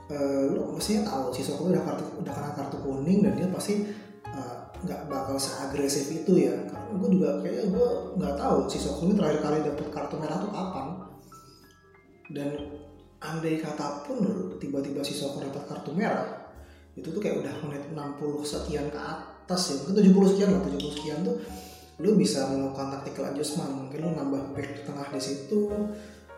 [0.09, 3.85] uh, lo mestinya tahu si Soko udah kartu udah kena kartu kuning dan dia pasti
[4.81, 6.55] nggak bakal seagresif itu ya.
[6.69, 10.37] Karena gue juga kayaknya gue nggak tahu si Soko ini terakhir kali dapet kartu merah
[10.41, 10.87] tuh kapan.
[12.31, 12.49] Dan
[13.21, 14.17] andai kata pun
[14.57, 16.41] tiba-tiba si Soko dapat kartu merah
[16.91, 19.75] itu tuh kayak udah menit 60 sekian ke atas ya.
[19.87, 21.37] Mungkin 70 sekian lah 70 sekian tuh.
[22.01, 25.69] Lu bisa melakukan tactical adjustment mungkin lu nambah back tengah di situ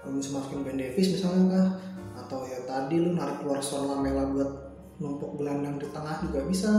[0.04, 1.68] lu bisa masukin Ben Davis misalnya kah?
[2.20, 4.52] Atau ya tadi lu narik keluar Son Lamela buat
[5.00, 6.72] numpuk gelandang di tengah juga bisa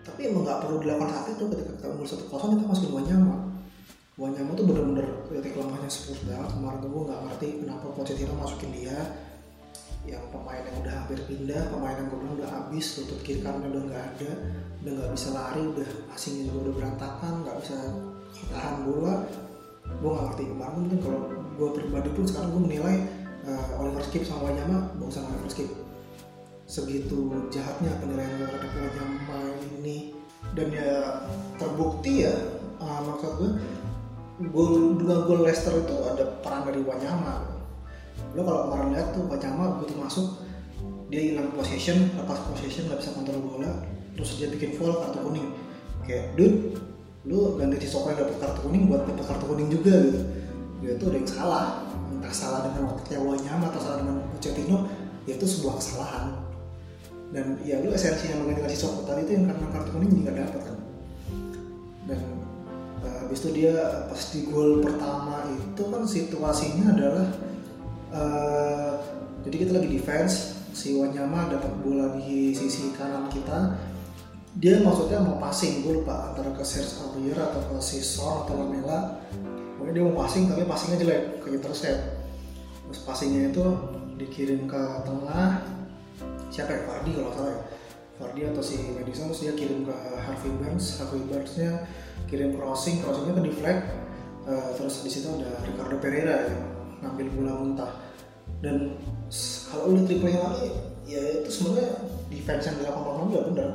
[0.00, 3.50] tapi emang nggak perlu dilakukan saat itu ketika kita umur satu kosong kita masukin Wanyama
[4.20, 8.68] Wanyama tuh bener-bener titik lemahnya Spurs banget kemarin tuh gue nggak ngerti kenapa Pochettino masukin
[8.76, 9.00] dia.
[10.04, 13.72] Yang pemain yang udah hampir pindah pemain yang gue bilang udah habis lutut kiri kanan
[13.72, 14.30] udah nggak ada
[14.84, 17.76] udah nggak bisa lari udah asingnya juga udah berantakan nggak bisa
[18.52, 19.14] tahan bola.
[19.88, 21.20] Gue nggak ngerti kemarin mungkin kalau
[21.56, 22.96] gue pribadi pun sekarang gue menilai
[23.48, 25.79] uh, Oliver Skip sama Wanyama bagusan Oliver Skip
[26.70, 29.38] segitu jahatnya penilaian terhadap Wanyama
[29.82, 30.14] ini.
[30.54, 31.26] Dan ya
[31.58, 32.34] terbukti ya
[32.78, 33.50] uh, maksud gue
[34.54, 37.42] gol dua gol Leicester itu ada peran dari Wanyama.
[38.38, 40.26] Lo kalau kemarin lihat tuh Wanyama begitu masuk
[41.10, 43.82] dia hilang possession lepas possession nggak bisa kontrol bola
[44.14, 45.50] terus dia bikin foul kartu kuning.
[46.06, 46.78] Kayak dude
[47.26, 50.20] lu ganti Sissoko yang dapat kartu kuning buat dapat kartu kuning juga gitu.
[50.80, 51.66] Dia tuh ada yang salah.
[52.10, 54.86] Entah salah dengan waktunya Wanyama atau salah dengan Pochettino
[55.28, 56.49] ya itu sebuah kesalahan
[57.30, 60.78] dan ya lu esensinya mengganti Sissoko tadi itu yang karena kartu kuning juga dapat kan.
[62.10, 62.20] Dan
[63.06, 63.74] uh, habis itu dia
[64.10, 67.26] pas di gol pertama itu kan situasinya adalah
[68.10, 68.92] uh,
[69.46, 73.78] jadi kita lagi defense si Wanyama dapat bola di sisi kanan kita.
[74.58, 78.58] Dia maksudnya mau passing gue lupa antara ke Serge Aurier atau ke si Son atau
[78.58, 79.22] Lamela.
[79.78, 82.20] Pokoknya dia mau passing tapi passingnya jelek ke intercept
[82.90, 83.62] terus passingnya itu
[84.18, 85.62] dikirim ke tengah
[86.50, 86.80] siapa ya?
[86.84, 88.52] Fardi kalau salah ya.
[88.52, 91.00] Atau si Madison terus dia kirim ke Harvey Barnes.
[91.00, 91.88] Harvey Barnesnya
[92.28, 93.82] kirim crossing crossingnya ke deflect
[94.44, 96.62] uh, terus di situ ada Ricardo Pereira yang
[97.00, 97.92] ngambil bola muntah.
[98.60, 99.00] Dan
[99.72, 100.68] kalau udah triple lagi
[101.08, 101.90] ya itu sebenarnya
[102.28, 103.70] defense yang dilakukan orang juga benar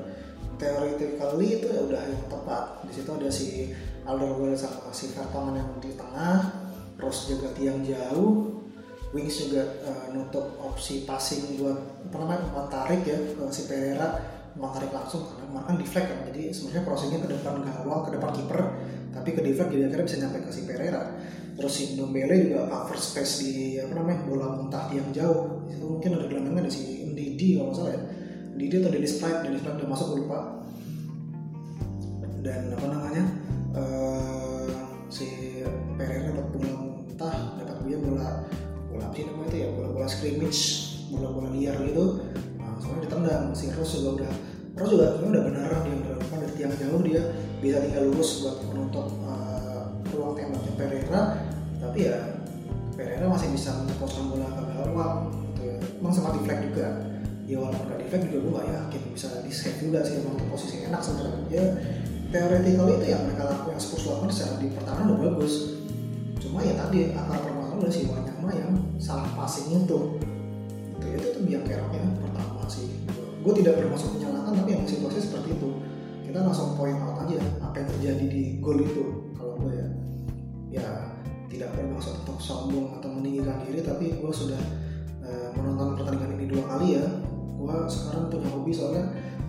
[0.56, 2.64] teoretically itu ya udah yang tepat.
[2.88, 3.48] Di situ ada si
[4.06, 6.64] Alderweireld sama si Vertonghen yang di tengah.
[6.96, 8.64] Ross juga tiang jauh
[9.16, 14.20] Wings juga uh, nutup opsi passing buat apa namanya umpan tarik ya ke si Pereira
[14.60, 18.12] umpan tarik langsung karena kemarin kan deflect kan jadi sebenarnya crossingnya ke depan gawang ke
[18.12, 18.60] depan kiper
[19.16, 21.02] tapi ke deflect jadi akhirnya bisa nyampe ke si Pereira.
[21.56, 25.64] Terus si Ndombele juga cover space di apa namanya bola muntah tiang jauh.
[25.72, 28.02] Itu mungkin ada gelandangnya ada si Ndidi kalau nggak salah ya.
[28.60, 30.40] Ndidi atau Dennis Pride Dennis Pride udah masuk lupa.
[32.44, 33.24] Dan apa namanya
[33.72, 34.68] uh,
[35.08, 35.26] si
[35.96, 36.48] Pereira dapat
[39.16, 40.62] apa sih namanya itu ya bola bola scrimmage
[41.08, 42.20] bola bola liar gitu.
[42.60, 44.32] Nah, soalnya ditendang si Rose juga udah
[44.76, 47.24] Rose juga sebenarnya udah benar dia udah dari tiang jauh dia
[47.64, 51.22] bisa tinggal lurus buat menutup uh, peluang tembaknya Pereira.
[51.80, 52.18] Tapi ya
[53.00, 55.78] Pereira masih bisa menyepotkan bola ke gawang gitu ya.
[56.04, 56.88] Emang sempat deflect juga.
[57.46, 60.84] Ya walaupun gak deflect juga gue gak yakin bisa di save juga sih emang posisi
[60.84, 61.40] enak sebenarnya.
[61.48, 61.64] Ya
[62.36, 65.54] teoretikal itu yang mereka lakukan yang Spurs lakukan secara di pertahanan udah bagus.
[66.44, 70.00] Cuma ya tadi akar permasalahan udah si Wanyama yang salah passing itu.
[70.96, 72.88] Itu itu tuh biang keroknya pertama sih.
[73.44, 75.70] Gue tidak bermaksud menyalahkan tapi yang situasi seperti itu.
[76.26, 79.04] Kita langsung point out aja apa yang terjadi di gol itu
[79.36, 79.88] kalau gue ya.
[80.82, 80.88] Ya
[81.52, 84.60] tidak bermaksud untuk sombong atau meninggikan diri tapi gue sudah
[85.24, 87.06] uh, menonton pertandingan ini dua kali ya.
[87.56, 89.04] Gue sekarang punya hobi soalnya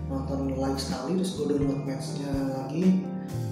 [0.07, 3.03] nonton live sekali terus gue download matchnya lagi.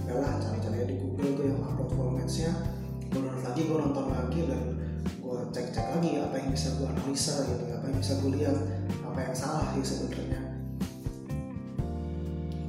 [0.06, 2.75] Ya lah cari-cari di Google tuh yang upload full matchnya
[3.12, 4.64] gue download lagi gue nonton lagi dan
[5.06, 8.58] gue cek-cek lagi apa yang bisa gue analisa gitu apa yang bisa gue lihat
[9.06, 10.42] apa yang salah sih sebenarnya.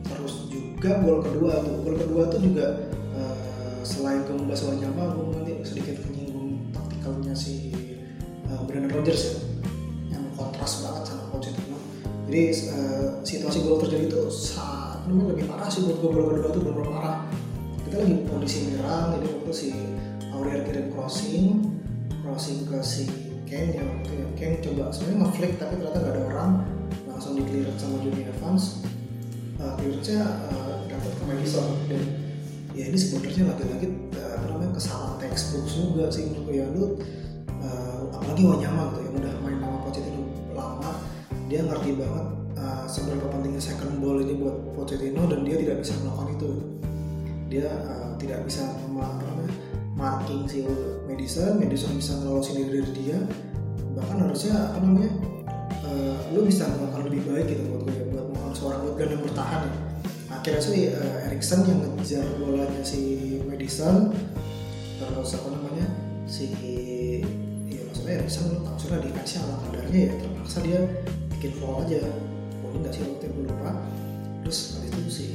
[0.07, 2.66] Terus juga gol kedua tuh gol kedua tuh juga
[3.16, 7.75] uh, selain ke membahas Wanyama gue nanti sedikit menyinggung taktikalnya si
[8.53, 9.22] uh, Brandon Rodgers
[10.11, 11.77] ya yang kontras banget sama Pochettino
[12.27, 12.42] jadi
[12.75, 16.87] uh, situasi gol terjadi itu saat namanya lebih parah sih buat gol kedua tuh benar
[16.90, 17.16] parah.
[17.87, 19.68] Kita lagi kondisi menyerang jadi waktu si
[20.37, 21.64] Aurier kirim crossing
[22.20, 23.09] crossing ke si
[23.49, 24.27] Ken yang waktu ya.
[24.37, 26.51] Ken coba sebenarnya nge-flick tapi ternyata gak ada orang.
[27.09, 28.85] Langsung di sama Johnny Evans.
[29.57, 31.68] Uh, clearance-nya uh, dapat ke Madison.
[31.88, 32.03] Dan
[32.77, 33.88] ya ini sebenarnya lagi-lagi
[34.20, 36.66] uh, apa namanya kesalahan textbook juga sih menurut ya.
[36.75, 36.85] Lu
[37.64, 40.22] uh, apalagi Wanyama gitu yang udah main sama Pochettino
[40.53, 40.90] lama
[41.46, 42.27] dia ngerti banget
[42.59, 46.51] uh, seberapa pentingnya second ball ini buat Pochettino dan dia tidak bisa melakukan itu.
[47.46, 48.85] Dia uh, tidak bisa apa
[49.25, 49.55] namanya
[49.96, 50.61] marking si
[51.09, 53.18] Madison, Madison bisa ngelolosin diri dari dia.
[53.96, 55.11] Bahkan harusnya apa namanya
[55.88, 59.74] uh, lu bisa melakukan lebih baik gitu buat gue buat melakukan seorang gelandang bertahan ya.
[60.37, 63.02] Akhirnya sih uh, Erikson yang ngejar bolanya si
[63.48, 64.12] Madison
[64.96, 65.88] terus apa namanya
[66.28, 66.52] si
[67.68, 70.80] ya maksudnya Erikson lu tau sudah ala kadarnya ya terpaksa dia
[71.32, 72.04] bikin foul aja.
[72.61, 73.40] Poin nggak sih waktu itu?
[73.48, 73.72] Lupa.
[74.44, 75.26] Terus habis itu si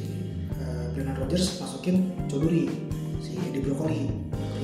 [0.62, 2.70] uh, Brennan Rodgers masukin Choduri
[3.22, 4.10] si Eddie Brokoli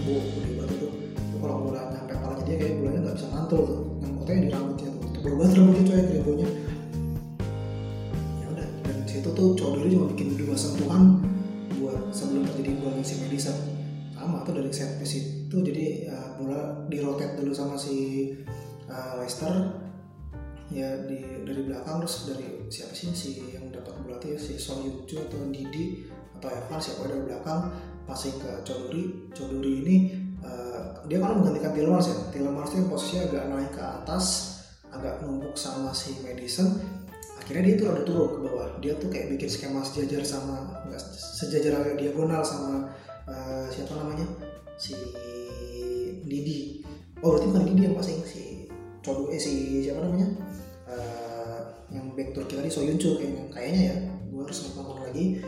[0.08, 3.62] ribu gede banget tuh itu kalau bola nyampe kepalanya dia kayak bolanya nggak bisa mantul
[3.68, 3.80] tuh.
[4.00, 5.02] Yang potnya di rambutnya tuh.
[5.12, 6.48] Itu banget rambutnya coy ribunya
[8.40, 11.20] ya udah dan situ tuh Choduri cuma bikin dua sentuhan
[11.78, 13.58] buat sebelum terjadi golnya si Madison
[14.18, 18.32] sama tuh dari set piece itu jadi uh, bola di rotate dulu sama si
[18.90, 19.54] uh, Leicester
[20.68, 24.60] ya di dari belakang terus dari siapa sih si yang dapat bola tuh ya si
[24.60, 26.08] Son Yuju atau Didi
[26.40, 27.72] atau Evan siapa dari belakang
[28.08, 29.96] passing ke Choduri Choduri ini
[30.42, 32.16] uh, dia kan menggantikan Tillmans ya.
[32.32, 34.26] Tillmans itu posisinya agak naik ke atas
[34.96, 36.80] agak numpuk sama si Madison.
[37.38, 38.68] Akhirnya dia tuh ada turun ke bawah.
[38.80, 42.92] Dia tuh kayak bikin skema sejajar sama enggak sejajar agak diagonal sama
[43.28, 44.28] uh, siapa namanya?
[44.80, 44.96] Si
[46.28, 46.84] Didi.
[47.24, 48.68] Oh berarti bukan Didi yang passing si
[49.04, 50.28] Chodu eh si siapa namanya?
[50.88, 51.60] Uh,
[51.92, 53.44] yang back Turki tadi Soyuncu kayaknya.
[53.52, 53.96] Kayaknya ya.
[54.28, 55.40] Gue harus nonton lagi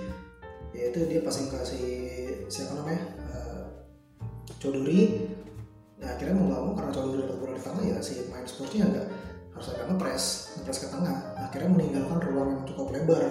[0.80, 1.82] ya itu dia passing ke si
[2.48, 3.04] siapa namanya?
[3.28, 3.62] Uh,
[4.64, 5.28] Choduri
[6.00, 8.88] nah akhirnya mau nggak mau karena Choduri dapat bola di tengah ya si main sportnya
[8.88, 9.06] agak
[9.52, 11.18] harus agak ngepres ngepres ke tengah.
[11.36, 13.24] Akhirnya meninggalkan ruang yang cukup lebar.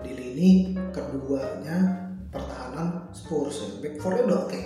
[0.00, 3.56] Di lini keduanya pertahanan Spurs.
[3.60, 3.66] Ya.
[3.80, 4.62] back four-nya udah oke okay,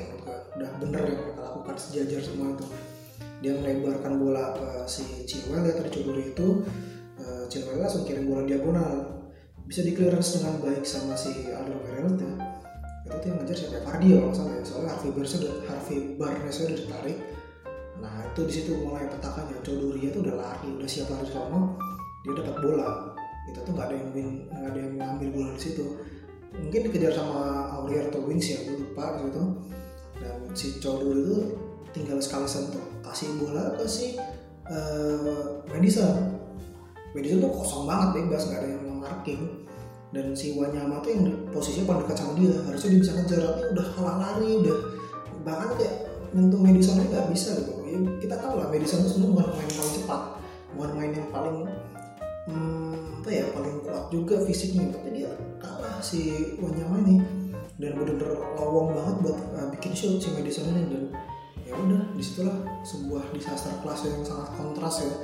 [0.59, 2.67] udah bener yang mereka lakukan sejajar semua itu.
[3.43, 6.67] Dia melebarkan bola ke si Chilwell ya tadi Cuduri itu.
[7.19, 9.24] Uh, Chilwell langsung kirim bola diagonal
[9.65, 12.55] bisa di clearance dengan baik sama si Alderweireld ya
[13.05, 13.79] itu tuh yang ngejar siapa?
[13.85, 14.53] Fardi ya kalau salah.
[14.57, 17.19] Ya soalnya Harvey Barnes udah Harvey Barnes udah ditarik.
[18.01, 21.77] Nah itu di situ mulai petakannya Cuduri itu udah lari udah siap lari sono
[22.25, 23.13] dia dapat bola.
[23.53, 25.85] Itu tuh nggak ada yang win nggak ada yang ngambil bola di situ.
[26.55, 27.41] Mungkin dikejar sama
[27.77, 29.43] Aurier atau Wins ya gue lupa gitu
[30.23, 31.39] dan si Coduri itu
[31.93, 32.85] tinggal sekali sentuh.
[33.05, 34.17] Kasih bola ke si
[34.65, 36.41] uh, Madison.
[37.13, 38.49] Madison tuh kosong banget bebas.
[38.49, 39.69] Nggak ada yang marking
[40.15, 42.55] dan si Wanyama tuh yang posisinya paling dekat sama dia.
[42.65, 44.79] Harusnya dia bisa ngejar tapi udah kalah lari udah
[45.45, 45.95] bahkan kayak
[46.33, 47.73] nyentuh Madison nggak bisa gitu.
[47.85, 50.23] Ya, kita tahu lah Madison itu sebenarnya bukan main yang paling cepat
[50.75, 51.59] bukan main yang paling
[52.51, 57.17] hmm, apa ya paling kuat juga fisiknya tapi dia kalah si Wanyama ini.
[57.75, 60.83] Dan bener-bener lowong banget buat uh, bikin shoot si Madison ini.
[60.87, 61.05] Dan
[61.67, 62.55] ya udah di situlah
[62.87, 65.15] sebuah disaster kelas yang sangat kontras ya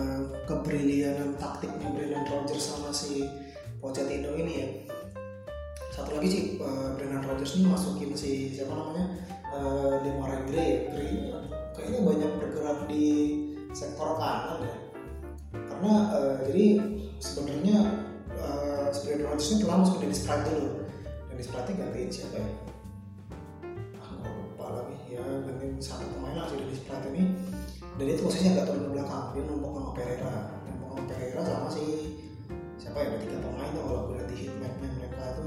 [0.00, 3.28] uh, kebrilianan taktiknya Brendan Rodgers sama si
[3.76, 4.68] Pochettino ini ya.
[5.92, 9.20] Satu lagi sih uh, Brendan Rodgers ini masukin si siapa namanya?
[9.52, 11.28] Uh, Demar Gray Gray
[11.76, 13.04] kayaknya banyak bergerak di
[13.76, 14.76] sektor kanan ya.
[15.52, 16.80] Karena uh, jadi
[17.20, 17.78] sebenarnya
[18.40, 20.88] uh, Brendan Rodgers ini telah masuk ke Dennis Pratt dulu.
[21.28, 22.50] Dennis Pratt gantiin siapa ya?
[25.10, 27.34] Ya gantiin satu pemain lah dari Pratt ini
[28.00, 29.24] dan itu posisinya agak turun ke belakang.
[29.36, 30.32] Dia numpuk sama Pereira.
[30.64, 31.84] Numpuk sama Pereira sama si
[32.80, 35.44] siapa ya ada tiga pemain tuh kalau gue lihat di hitmapnya mereka itu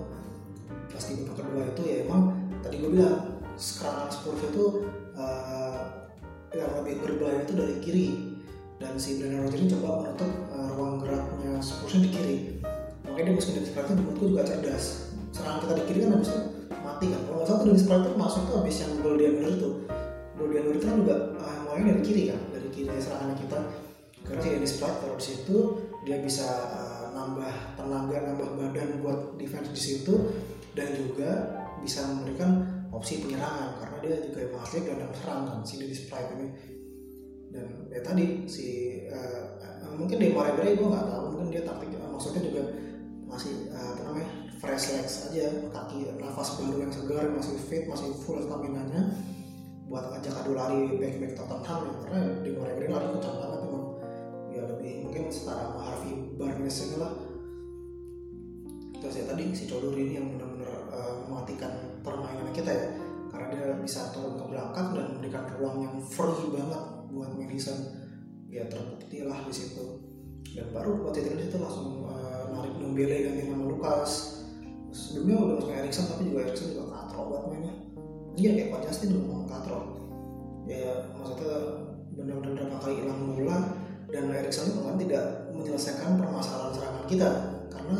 [0.69, 2.23] pas di babak kedua itu ya emang
[2.61, 3.17] tadi gue bilang
[3.57, 4.65] sekarang Spurs itu
[5.17, 5.81] uh,
[6.53, 8.07] yang lebih berbahaya itu dari kiri.
[8.77, 12.37] Dan si Brendan Rodgers ini coba menutup uh, ruang geraknya Spursnya di kiri.
[13.09, 14.85] Makanya dia masukin Dennis Pratt menurutku juga cerdas.
[15.33, 17.21] Serangan kita di kiri kan habis itu mati kan.
[17.25, 19.69] Kalau nggak salah tuh Dennis Pratt masuk tuh habis yang gol dia itu.
[20.37, 23.59] Gol dia itu kan juga uh, mulainya dari kiri kan dari kiri serangan kita.
[24.23, 25.57] Karena si Dennis di situ
[26.05, 30.13] dia bisa uh, nambah tenaga nambah badan buat defense di situ.
[30.77, 31.29] Dan juga
[31.81, 36.29] bisa memberikan opsi penyerangan karena dia juga emang asli gelandang serang kan si Dennis Pratt
[36.37, 36.47] ini.
[37.49, 38.67] Dan ya tadi si
[39.09, 39.57] uh,
[39.97, 41.23] mungkin di Marai gue nggak tahu.
[41.33, 42.63] Mungkin dia taktik maksudnya juga
[43.25, 44.29] masih uh, apa namanya
[44.61, 49.01] fresh legs aja kaki nafas baru yang segar masih fit masih full stamina nya
[49.87, 53.85] buat ajak adu lari back back Tottenham ya karena di Maregri lari kencang banget emang.
[54.53, 57.13] Ya lebih mungkin setara sama Harvey Barnes ini lah
[59.03, 62.87] terus ya tadi si Coduri ini yang benar-benar uh, mematikan permainan kita ya
[63.27, 67.75] karena dia bisa turun ke belakang dan memberikan ruang yang free banget buat Madison
[68.47, 69.99] ya terbukti lah di situ.
[70.55, 74.39] Dan baru buat itu langsung uh, narik Ndombele ganti nama Lukas
[74.93, 77.73] sebelumnya udah masuk Erikson tapi juga Erikson juga katro buat mainnya
[78.37, 79.79] iya kayak Pak Justin dulu ngomong katro.
[80.65, 81.53] Ya maksudnya
[82.13, 83.57] benar-benar berapa kali hilang bola
[84.09, 87.29] dan Erikson kan tidak menyelesaikan permasalahan serangan kita.
[87.69, 87.97] Karena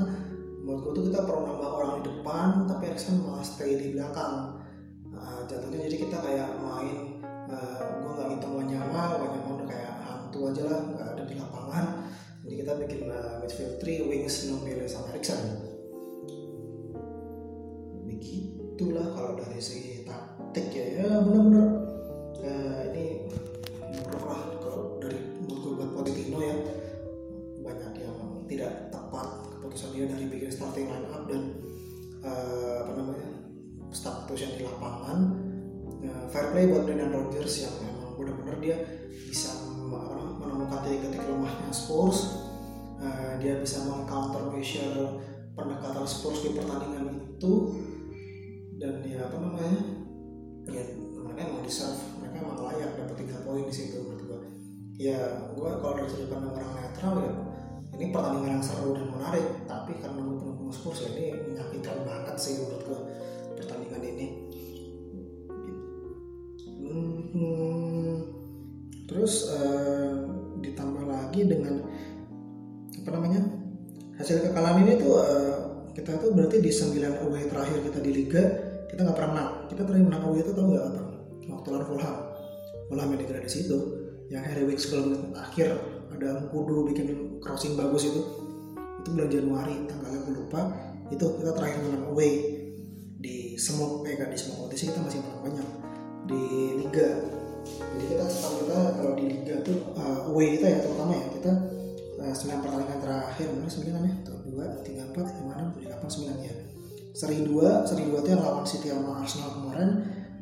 [0.63, 4.63] menurut gue tuh kita perlu nambah orang di depan tapi Erikson malah stay di belakang.
[5.13, 9.93] Nah, jatuhnya jadi kita kayak main uh, eh, gue nggak ngitung Wanyama Wanyama udah kayak
[10.01, 11.85] hantu aja lah nggak ada di lapangan.
[12.43, 15.73] Jadi kita bikin uh, midfield 3 wings Nombele sama Erikson
[18.73, 21.05] itulah kalau dari segi taktik ya.
[21.05, 21.69] Ya benar-benar.
[22.43, 23.29] Uh, ini
[24.03, 26.57] buruk lah kalau dari buku buat Pochettino ya
[27.63, 28.17] banyak yang
[28.51, 31.55] tidak tepat keputusan dia dari bikin starting line up dan
[32.25, 33.29] uh, apa namanya
[33.93, 35.17] status yang di lapangan.
[36.03, 38.75] Uh, fair play buat Brendan Rodgers yang memang benar-benar dia
[39.29, 39.55] bisa
[40.41, 42.41] menemukan titik-titik lemahnya Spurs.
[42.99, 45.21] Uh, dia bisa mengcounter measure
[45.53, 47.53] pendekatan Spurs di pertandingan itu
[48.81, 49.81] dan ya apa namanya?
[50.69, 54.41] Ya mereka emang deserve mereka emang layak dapat tiga poin di situ menurut gue
[55.01, 55.19] ya
[55.51, 57.33] gue kalau dari sudut pandang orang netral ya
[57.93, 59.47] ini pertandingan yang seru dan menarik.
[59.69, 62.99] Tapi karena gue pendukung Spurs ya ini menyakitkan banget sih menurut gue
[63.61, 64.27] pertandingan ini.
[67.33, 68.13] Hmm,
[69.09, 70.13] terus uh,
[70.61, 71.81] ditambah lagi dengan
[73.01, 73.41] apa namanya
[74.21, 75.62] hasil kekalahan ini tuh uh,
[75.93, 78.43] kita tuh berarti di 9 away terakhir kita di liga
[78.93, 79.51] kita nggak pernah menang.
[79.73, 81.01] Kita terakhir menang away itu tau nggak apa
[81.49, 82.15] waktu lawan Fulham.
[82.85, 83.77] Fulham yang degradasi itu
[84.29, 85.73] yang Harry Winks sebelum akhir
[86.13, 88.21] ada kudu bikin crossing bagus itu
[89.01, 90.61] itu bulan Januari tanggalnya gue lupa.
[91.09, 92.31] Itu kita terakhir menang away
[93.17, 95.67] di semua eh kan di semua kompetisi kita masih menang banyak
[96.29, 96.43] di
[96.85, 97.09] liga.
[97.65, 101.51] Jadi kita setahu kita kalau di liga tuh uh, away kita ya terutama ya kita
[102.21, 106.09] uh, sembilan pertandingan terakhir mana sembilan ya tuh dua tiga empat lima enam tujuh delapan
[106.13, 106.53] sembilan ya.
[107.13, 109.89] Seri 2 seri 2 itu yang lawan City sama Arsenal kemarin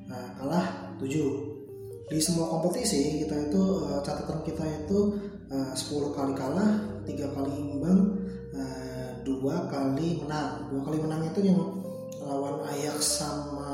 [0.07, 1.03] nah, kalah 7
[2.07, 5.19] di semua kompetisi kita itu uh, catatan kita itu
[5.51, 8.21] uh, 10 kali kalah tiga kali imbang
[9.21, 10.69] dua kali menang.
[10.69, 11.59] Dua kali menang itu yang
[12.21, 13.73] lawan Ajax sama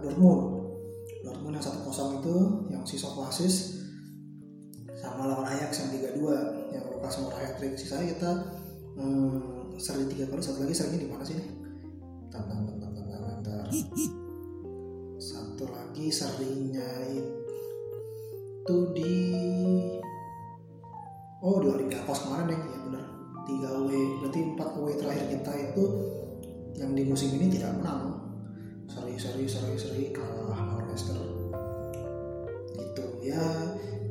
[0.00, 0.72] Dortmund.
[1.24, 2.36] Dortmund yang satu kosong itu
[2.72, 3.84] yang si Sokoasis
[4.96, 6.36] sama lawan Ajax yang tiga dua
[6.70, 8.30] yang Lukas Moura hat trick sisanya kita
[8.96, 9.78] hmm,
[10.10, 11.38] tiga kali satu lagi serinya di mana sih
[12.32, 13.68] tantang tantang tantang tantang
[15.22, 19.16] satu lagi serinya itu di
[21.42, 23.04] oh di Olympiakos kemarin ya, ya benar.
[23.42, 23.90] Tiga W
[24.22, 25.84] berarti empat W terakhir kita itu
[26.78, 28.22] yang di musim ini tidak menang.
[28.86, 31.18] Seri seri seri seri kalah lawan Leicester.
[32.78, 33.42] Gitu ya.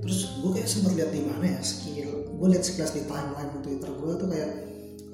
[0.02, 3.86] Terus gue kayak sempat lihat di mana ya skill gue lihat sekilas di timeline Twitter
[3.94, 4.52] gue tuh kayak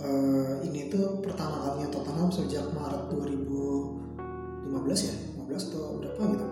[0.02, 5.16] uh, ini tuh pertama kalinya Tottenham sejak Maret 2015 ya?
[5.46, 6.46] 15 atau berapa gitu.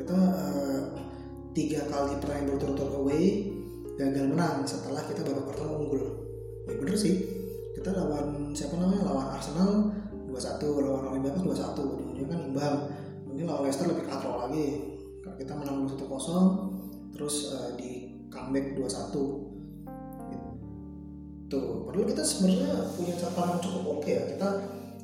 [0.00, 0.80] Kita uh,
[1.54, 3.50] tiga kali terakhir berturut-turut away
[3.98, 4.64] gagal menang.
[4.66, 6.02] Setelah kita babak pertama unggul.
[6.66, 7.20] Ya bener sih.
[7.76, 9.06] Kita lawan siapa namanya?
[9.06, 9.94] Lawan Arsenal
[10.30, 12.76] 2-1 lawan Olympiakos 2-1 ujung-ujungnya kan imbang.
[13.30, 14.66] Ini lawan Leicester lebih katrol lagi.
[15.40, 16.00] Kita menang 1-0
[17.10, 19.49] terus uh, di comeback 2-1
[21.50, 21.82] gitu.
[21.82, 24.22] Padahal kita sebenarnya punya catatan cukup oke okay ya.
[24.30, 24.48] Kita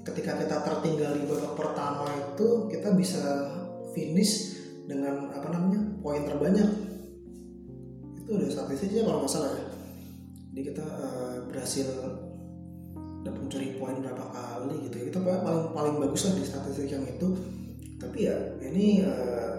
[0.06, 3.22] ketika kita tertinggal di babak pertama itu kita bisa
[3.90, 4.54] finish
[4.86, 6.70] dengan apa namanya poin terbanyak.
[8.22, 9.66] Itu udah statistiknya kalau nggak salah ya.
[10.54, 11.88] Jadi kita uh, berhasil
[13.26, 15.04] dapat mencuri poin berapa kali gitu ya.
[15.10, 17.34] Kita paling paling bagus lah di statistik yang itu.
[17.98, 19.58] Tapi ya ini uh,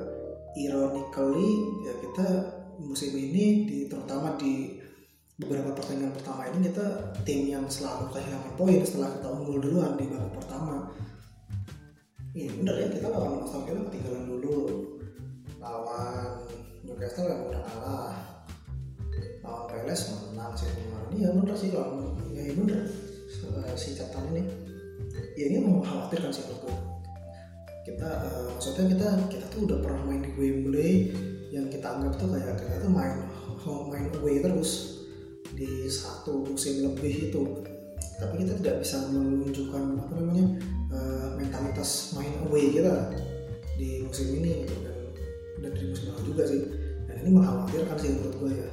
[0.55, 1.51] ironically
[1.83, 2.27] ya kita
[2.79, 4.76] musim ini di terutama di
[5.37, 10.09] beberapa pertandingan pertama ini kita tim yang selalu kehilangan poin setelah kita unggul duluan di
[10.09, 10.89] babak pertama.
[12.33, 14.59] Iya bener ya kita lawan Aston Villa ketinggalan dulu.
[15.61, 16.41] Lawan
[16.81, 18.13] Newcastle yang udah kalah.
[19.45, 21.09] Lawan Palace menang sih kemarin.
[21.13, 22.81] Iya bener sih lawan ya bener.
[23.77, 24.43] Si catatan ini.
[25.37, 26.81] Ya ini mengkhawatirkan sih menurut
[27.85, 31.15] kita uh, maksudnya kita kita tuh udah pernah main di Wembley
[31.55, 33.23] yang kita anggap tuh kayak kita tuh main
[33.63, 34.96] home main away terus
[35.57, 37.41] di satu musim lebih itu.
[38.21, 40.45] Tapi kita tidak bisa menunjukkan apa namanya
[40.93, 43.13] uh, mentalitas main away kita
[43.77, 44.75] di musim ini gitu.
[44.85, 44.97] Dan
[45.65, 46.61] dan di musim lalu juga sih.
[47.09, 48.69] Dan ini mengkhawatirkan sih menurut gue ya.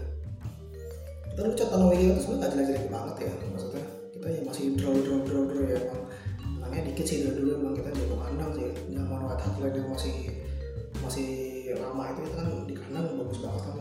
[1.32, 3.32] Kita lu catatan away kita sebenarnya nggak jelek-jelek banget ya.
[3.48, 5.78] Maksudnya kita ya masih draw draw draw draw ya.
[5.80, 6.02] Emang
[6.60, 8.68] menangnya dikit sih dari dulu emang kita jago kandang sih.
[8.92, 10.14] Zaman White Hart Lane yang masih
[11.00, 11.28] masih
[11.76, 13.76] lama itu kita kan di kandang bagus banget kan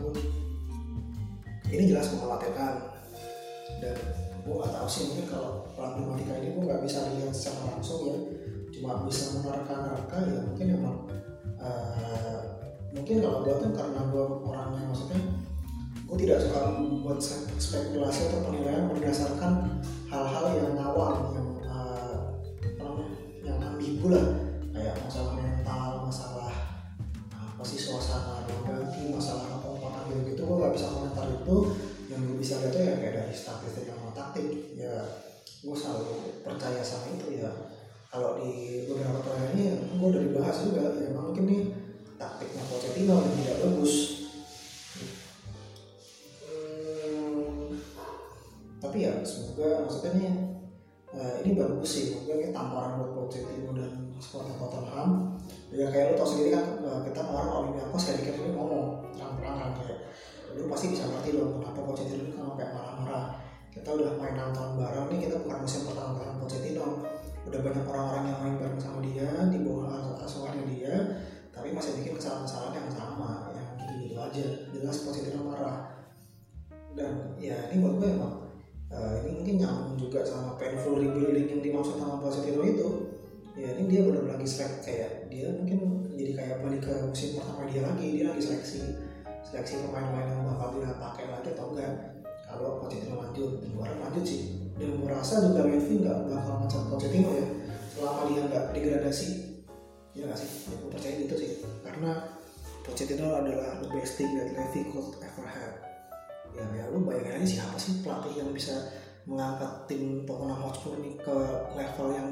[1.72, 2.93] ini jelas mengkhawatirkan
[3.82, 3.96] dan
[4.44, 8.18] gue gak tahu sih mungkin kalau problematika ini gue nggak bisa lihat secara langsung ya.
[8.74, 10.96] Cuma bisa menerka-nerka ya mungkin emang
[11.62, 12.38] uh,
[12.94, 15.20] mungkin kalau gue tuh karena gue orangnya maksudnya
[16.04, 17.18] gue tidak suka membuat
[17.58, 19.82] spekulasi atau penilaian berdasarkan
[20.12, 22.18] hal-hal yang awam yang uh,
[23.40, 24.26] yang ambigu lah
[32.14, 34.46] yang gue bisa lihat ya kayak dari statistik sama taktik.
[34.78, 34.94] Ya
[35.66, 37.50] gue selalu percaya sama itu ya.
[38.06, 39.64] Kalau di beberapa pertanyaan ini
[39.98, 41.62] gue udah dibahas juga ya mungkin nih
[42.14, 43.94] taktiknya Pochettino yang tidak bagus.
[46.46, 47.74] Hmm,
[48.78, 50.30] tapi ya semoga maksudnya nih
[51.10, 52.04] uh, ini bagus sih.
[52.14, 55.34] Maksudnya ini tamparan buat Pochettino dan supporter Tottenham.
[55.74, 59.74] Ya kayak lo tau sendiri kan uh, kita kemarin Olympiakos kayak dikit ini ngomong terang-terangan
[59.82, 59.98] kayak
[60.54, 63.24] lu pasti bisa ngerti dong kenapa Pochettino kan sampai marah-marah.
[63.74, 66.86] Kita udah main enam tahun bareng nih kita bukan musim pertama bareng Pochettino.
[67.44, 70.94] Udah banyak orang-orang yang main bareng sama dia di bawah asuhannya dia
[71.54, 74.44] tapi masih bikin kesalahan-kesalahan yang sama yang gitu-gitu aja.
[74.70, 76.06] Jelas Pochettino marah.
[76.94, 78.34] Dan ya ini buat gue emang
[78.94, 82.88] uh, ini mungkin nyambung juga sama painful rebuilding yang dimaksud sama Pochettino itu.
[83.54, 87.66] Ya ini dia benar lagi selek kayak dia mungkin jadi kayak balik ke musim pertama
[87.70, 88.82] dia lagi dia lagi seleksi
[89.44, 91.92] seleksi pemain-pemain yang bakal dia pakai lagi atau enggak.
[92.44, 94.42] Kalau Pochettino lanjut gue lanjut sih.
[94.74, 97.46] Dan gue rasa juga Levy nggak bakal ngecat Pochettino ya
[97.94, 99.28] selama dia nggak degradasi.
[100.14, 100.50] Ya nggak sih?
[100.70, 101.50] Ya, gue percaya gitu sih.
[101.86, 102.12] Karena
[102.84, 105.76] Pochettino adalah the best thing that Levy could ever have.
[106.54, 108.74] Ya, ya lu bayangin aja siapa sih pelatih yang bisa
[109.26, 111.36] mengangkat tim Tottenham Hotspur ini ke
[111.74, 112.28] level yang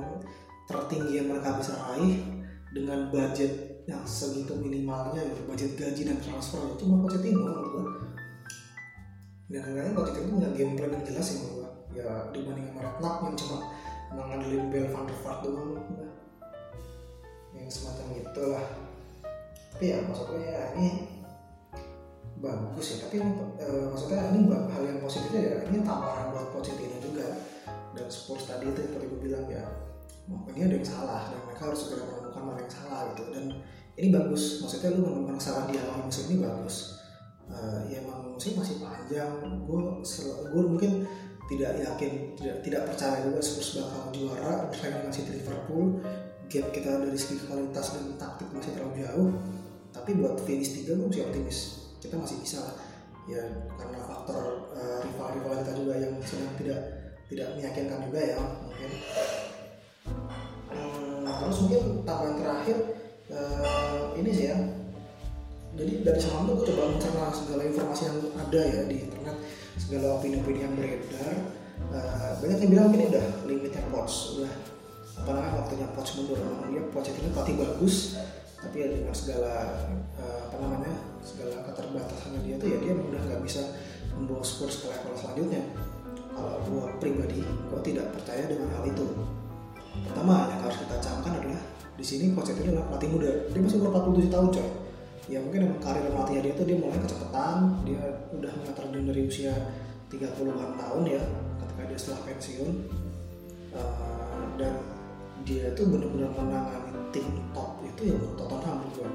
[0.68, 2.20] tertinggi yang mereka bisa raih
[2.70, 7.84] dengan budget yang segitu minimalnya gitu budget gaji dan transfer itu cuma Pochettino menurut gue
[9.52, 11.68] dan kadang-kadang Pochettino punya game plan yang jelas ya menurut gue
[11.98, 13.56] ya dibanding sama Redknapp yang cuma
[14.12, 15.70] mengandelin Bell Van der Vaart doang
[17.52, 18.66] yang semacam gitu lah
[19.72, 20.88] tapi ya maksudnya ya ini
[22.42, 27.38] bagus ya tapi uh, maksudnya ini hal yang positifnya ya ini tamparan buat Pochettino juga.
[27.92, 29.68] Dan Spurs tadi itu seperti gue bilang ya
[30.28, 33.22] ini ada yang salah dan mereka harus segera menemukan mana yang salah gitu.
[33.34, 33.44] Dan
[33.98, 36.76] ini bagus maksudnya lu menemukan kesalahan di awal musim ini bagus.
[37.52, 39.34] Uh, ya emang musim masih panjang
[39.66, 39.80] gue
[40.48, 41.04] gue mungkin
[41.50, 46.00] tidak yakin tidak tidak percaya juga Spurs bakal juara bersaing dengan City Liverpool.
[46.48, 49.30] Gap kita dari segi kualitas dan taktik masih terlalu jauh.
[49.92, 51.58] Tapi buat finish tiga gue masih optimis.
[52.00, 52.60] Kita masih bisa
[53.30, 53.42] ya
[53.78, 56.80] karena faktor uh, rival-rival kita juga yang sedang tidak
[57.30, 58.90] tidak meyakinkan juga ya mungkin
[60.74, 62.76] hmm, terus mungkin tambahan terakhir
[63.32, 64.58] uh, ini sih ya.
[65.72, 69.36] Jadi dari semalam tuh gue coba mencerna segala informasi yang ada ya di internet
[69.80, 71.34] segala opini-opini yang beredar.
[71.88, 74.52] Uh, banyak yang bilang ini udah limitnya Pots udah.
[75.24, 76.38] Apa namanya waktunya Pots mundur.
[76.68, 77.96] Dia Pots ini pelatih bagus
[78.62, 79.74] tapi ya dengan segala
[80.22, 83.74] uh, apa namanya segala keterbatasannya dia tuh ya dia udah nggak bisa
[84.14, 85.62] membawa Spurs ke level selanjutnya.
[86.32, 89.06] Kalau gue pribadi gue tidak percaya dengan hal itu
[90.08, 91.62] pertama yang harus kita camkan adalah
[91.94, 93.30] di sini Pochettino adalah pelatih muda.
[93.52, 94.68] Dia masih umur 47 tahun coy.
[95.30, 98.02] Ya mungkin emang karir pelatih dia tuh dia mulai kecepatan dia
[98.34, 99.54] udah mengatur dari usia
[100.10, 101.22] 30-an tahun ya
[101.62, 102.74] ketika dia setelah pensiun.
[103.72, 104.76] Uh, dan
[105.48, 107.24] dia tuh benar-benar menangani tim
[107.56, 109.08] top itu ya Tottenham juga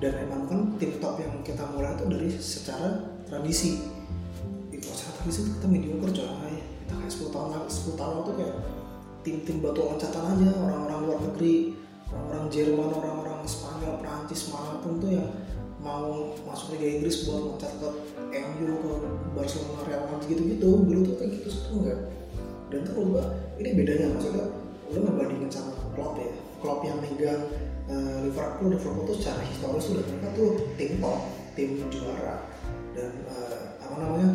[0.00, 2.88] dan emang kan tim top yang kita mulai itu dari secara
[3.28, 3.84] tradisi.
[4.72, 6.56] Itu secara tradisi kita mediocre coy.
[6.56, 8.56] Kita kayak 10 tahun 10 tahun itu kayak
[9.20, 11.76] tim-tim batu loncatan aja orang-orang luar negeri
[12.10, 15.30] orang-orang Jerman orang-orang Spanyol Prancis mana pun tuh yang
[15.80, 17.88] mau masuk Liga Inggris buat loncat ke
[18.36, 18.94] MU ke
[19.32, 22.00] Barcelona Real Madrid gitu-gitu dulu tuh kayak gitu tuh enggak.
[22.70, 23.24] Dan tuh gua
[23.56, 24.46] ini bedanya maksudnya
[24.92, 26.30] lu ngebandingin sama klub ya.
[26.60, 27.42] Klub yang megang
[27.88, 31.20] uh, Liverpool Liverpool tuh secara historis udah mereka tuh tim top
[31.56, 32.36] tim juara.
[32.92, 34.30] Dan uh, apa namanya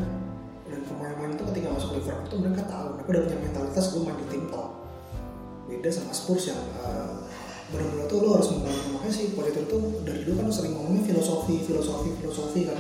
[0.66, 4.18] dan pemain-pemain itu ketika masuk Liverpool tuh mereka tahu mereka udah punya mentalitas gue main
[4.18, 4.70] di tim top.
[5.70, 7.22] Beda sama Spurs yang uh,
[7.70, 11.61] benar-benar tuh lo harus membangun makanya sih Pochettino tuh dari dulu kan sering ngomongnya filosofi
[11.61, 12.78] filosofi filosofi kan.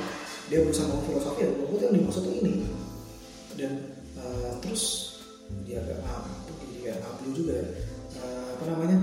[0.49, 2.53] Dia berusaha ngomong filosofi ya gue yang dimaksud tuh ini.
[3.53, 3.71] Dan
[4.17, 4.83] uh, terus
[5.61, 7.57] dia agak ngampu dia ngampu juga
[8.17, 8.97] uh, apa namanya?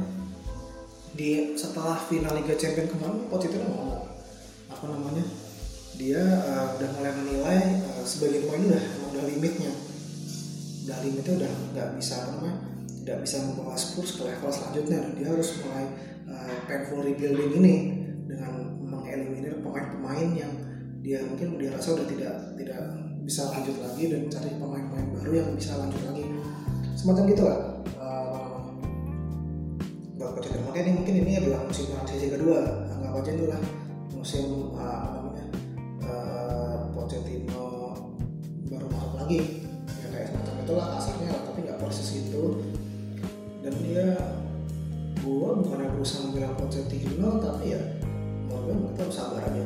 [1.15, 4.11] Di setelah final Liga Champions kemarin Pochettino ngomong
[4.75, 5.23] apa namanya
[6.01, 9.73] dia uh, udah mulai menilai uh, sebagian poin udah udah limitnya.
[10.89, 12.57] Udah limitnya udah nggak bisa apa namanya
[13.03, 14.99] tidak bisa membawa Spurs ke level selanjutnya.
[15.05, 15.85] Dan dia harus mulai
[16.31, 17.75] uh, painful rebuilding ini
[18.25, 20.53] dengan mengeliminir pemain-pemain yang
[21.03, 22.83] dia mungkin dia rasa udah tidak tidak
[23.23, 26.25] bisa lanjut lagi dan cari pemain-pemain baru yang bisa lanjut lagi.
[26.97, 27.59] Semacam gitu lah
[27.99, 28.63] uh,
[30.17, 30.71] buat Pochettino.
[30.71, 32.87] Makanya ini mungkin ini adalah musim transisi kedua.
[32.97, 33.61] Anggap aja itu lah
[34.15, 35.32] musim uh,
[39.33, 39.65] lagi.
[40.03, 42.45] Ya kayak semacam itulah kasarnya lah tapi nggak persis gitu
[43.63, 44.07] dan dia
[45.23, 47.81] gua bukannya berusaha membela Pochettino tapi ya
[48.51, 49.65] menurut gue kita harus sabar aja.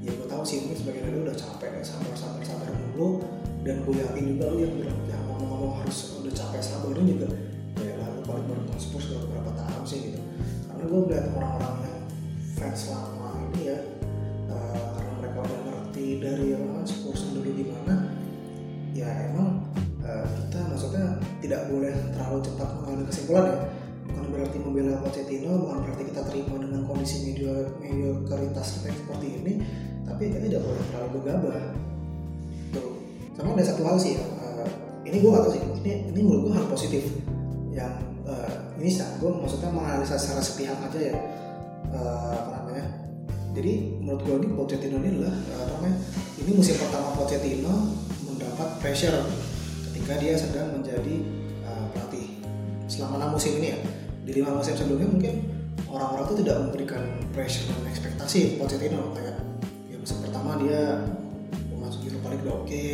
[0.00, 3.22] Ya gue tahu sih mungkin sebagian dari udah capek kayak sabar sabar sabar dulu.
[3.60, 7.28] Dan gue yakin juga lu yang bilang ya ngomong-ngomong harus udah capek sabarnya juga
[7.84, 10.20] ya lalu balik bareng Spurs udah beberapa tahun sih gitu.
[10.66, 12.00] Karena gue melihat orang-orang yang
[12.56, 13.78] fans lama ini ya
[14.48, 14.89] uh,
[21.70, 23.58] boleh terlalu cepat mengambil kesimpulan ya.
[24.10, 29.52] Bukan berarti membela Pochettino bukan berarti kita terima dengan kondisi media mediokritas kita seperti ini
[30.02, 31.62] tapi kita tidak boleh terlalu gegabah.
[32.74, 32.90] Tuh.
[33.38, 34.66] Sama ada satu hal sih ya uh,
[35.06, 37.02] ini gue gak tau sih ini ini menurut gue hal positif
[37.70, 37.94] yang
[38.26, 41.16] uh, ini gue maksudnya menganalisa secara sepihak aja ya.
[41.90, 42.86] Uh, apa namanya?
[43.50, 45.96] Jadi menurut gue ini Pochettino ini adalah uh, apa namanya
[46.42, 47.94] ini musim pertama Pochettino
[48.26, 49.22] mendapat pressure
[49.90, 51.39] ketika dia sedang menjadi
[53.00, 53.78] selama enam musim ini ya.
[54.28, 55.34] Di lima musim sebelumnya mungkin
[55.88, 59.40] orang-orang tuh tidak memberikan pressure dan ekspektasi Pochettino kayak
[59.88, 61.00] ya musim pertama dia
[61.80, 62.84] masuk Europa League udah oke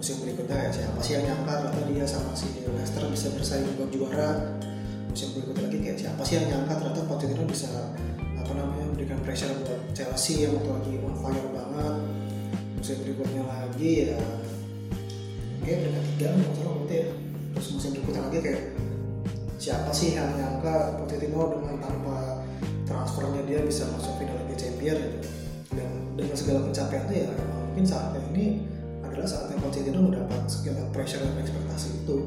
[0.00, 3.92] musim berikutnya ya siapa sih yang nyangka ternyata dia sama si Leicester bisa bersaing buat
[3.92, 4.56] juara.
[5.12, 7.68] Musim berikutnya lagi kayak siapa sih yang nyangka ternyata Pochettino bisa
[8.40, 11.96] apa namanya memberikan pressure buat Chelsea yang waktu lagi on fire banget.
[12.80, 14.20] Musim berikutnya lagi ya
[15.60, 17.06] kayak peringkat tiga nggak salah ya.
[17.52, 18.62] Terus musim berikutnya lagi kayak
[19.66, 22.38] siapa sih yang nyangka Pochettino dengan tanpa
[22.86, 25.28] transfernya dia bisa masuk final Liga Champions gitu.
[25.74, 27.30] Dan dengan segala pencapaian itu ya
[27.66, 28.62] mungkin saatnya ini
[29.02, 32.18] adalah saatnya Pochettino mendapat segala pressure dan ekspektasi itu.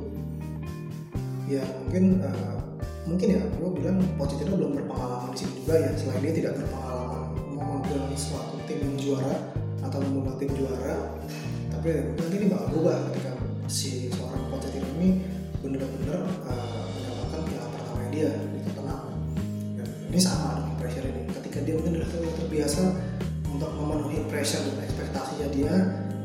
[1.48, 2.60] Ya mungkin uh,
[3.08, 5.90] mungkin ya gue bilang Pochettino belum berpengalaman di sini juga ya.
[5.96, 7.24] Selain dia tidak berpengalaman
[7.56, 9.36] memegang suatu tim yang juara
[9.80, 11.24] atau membawa tim juara
[11.72, 13.32] tapi nanti ini bakal berubah ketika
[13.72, 15.24] si seorang Pochettino ini
[15.64, 16.69] benar-benar uh,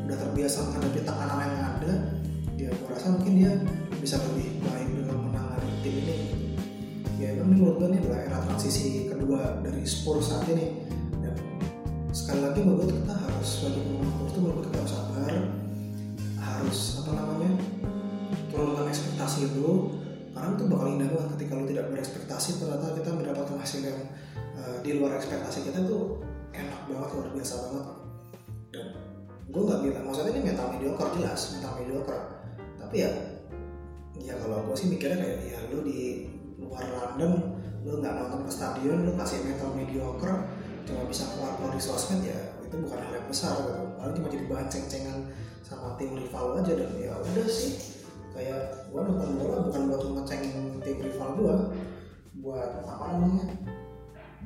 [0.05, 1.93] udah terbiasa menghadapi tekanan yang ada
[2.55, 3.51] dia aku rasa mungkin dia
[3.99, 6.17] bisa lebih baik dengan menangani tim ini.
[7.19, 10.87] Ya ini menurut gue ini adalah era transisi kedua dari Spurs saat ini.
[11.19, 11.35] Dan
[12.15, 15.33] sekali lagi menurut kita harus sebagai pemain Spurs itu menurut kita harus sabar
[16.39, 17.51] harus apa namanya
[18.53, 19.73] turunkan ekspektasi dulu.
[20.31, 23.99] Karena itu bakal indah banget ketika lo tidak berekspektasi ternyata kita mendapatkan hasil yang
[24.59, 26.23] uh, di luar ekspektasi kita tuh
[26.55, 27.87] enak banget luar biasa banget.
[28.71, 28.87] Dan
[29.45, 32.19] gue nggak bilang maksudnya ini mental mediocre jelas mental mediocre.
[32.81, 33.11] Tapi ya
[34.21, 38.51] ya kalau gue sih mikirnya kayak ya lu di luar London lu nggak nonton ke
[38.51, 40.33] stadion lu kasih mental mediocre
[40.85, 43.73] cuma bisa keluar keluar di sosmed ya itu bukan hal yang besar gitu.
[44.01, 45.17] Paling cuma jadi bahan ceng-cengan
[45.65, 47.73] sama tim rival aja dan ya udah sih.
[48.35, 51.55] Kayak gue nonton bola bukan buat ngecengin tim rival gue
[52.43, 53.47] buat apa namanya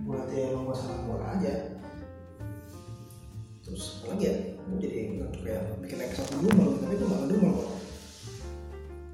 [0.07, 1.78] buat ya emang gue senang bola aja
[3.69, 4.35] terus apa lagi ya
[4.69, 4.99] gue jadi
[5.45, 7.69] kayak bikin episode dulu tapi gak ngedumel kok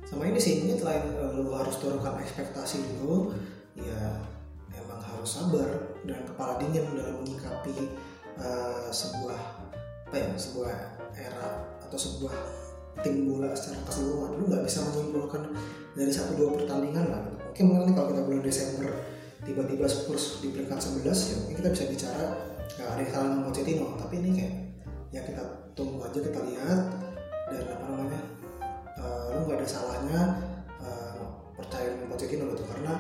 [0.08, 1.03] sama ini sih ini selain
[1.36, 3.36] lu harus turunkan ekspektasi dulu
[3.76, 4.24] ya
[4.72, 5.68] emang harus sabar
[6.08, 7.91] dan kepala dingin dalam menyikapi
[8.39, 9.39] uh, sebuah
[10.08, 10.72] apa ya sebuah
[11.20, 12.36] era atau sebuah
[13.03, 14.39] tim bola secara keseluruhan.
[14.39, 15.51] Lu nggak bisa menyimpulkan
[15.97, 17.22] dari satu dua pertandingan lah.
[17.51, 18.88] Oke mungkin kalau kita bulan Desember
[19.43, 22.28] tiba-tiba Spurs di peringkat 11 ya mungkin kita bisa bicara
[22.74, 24.53] nggak ada dengan Pochettino tapi ini kayak
[25.13, 25.43] ya kita
[25.78, 26.80] tunggu aja kita lihat
[27.51, 28.22] dan apa namanya
[28.97, 30.22] uh, lu nggak ada salahnya
[30.82, 31.24] uh,
[31.55, 32.63] percaya dengan Pochettino gitu.
[32.66, 32.93] Karena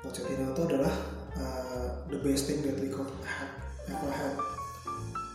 [0.00, 0.94] Pochettino itu adalah
[1.36, 3.52] uh, the best thing that we could have
[3.90, 4.34] ever had.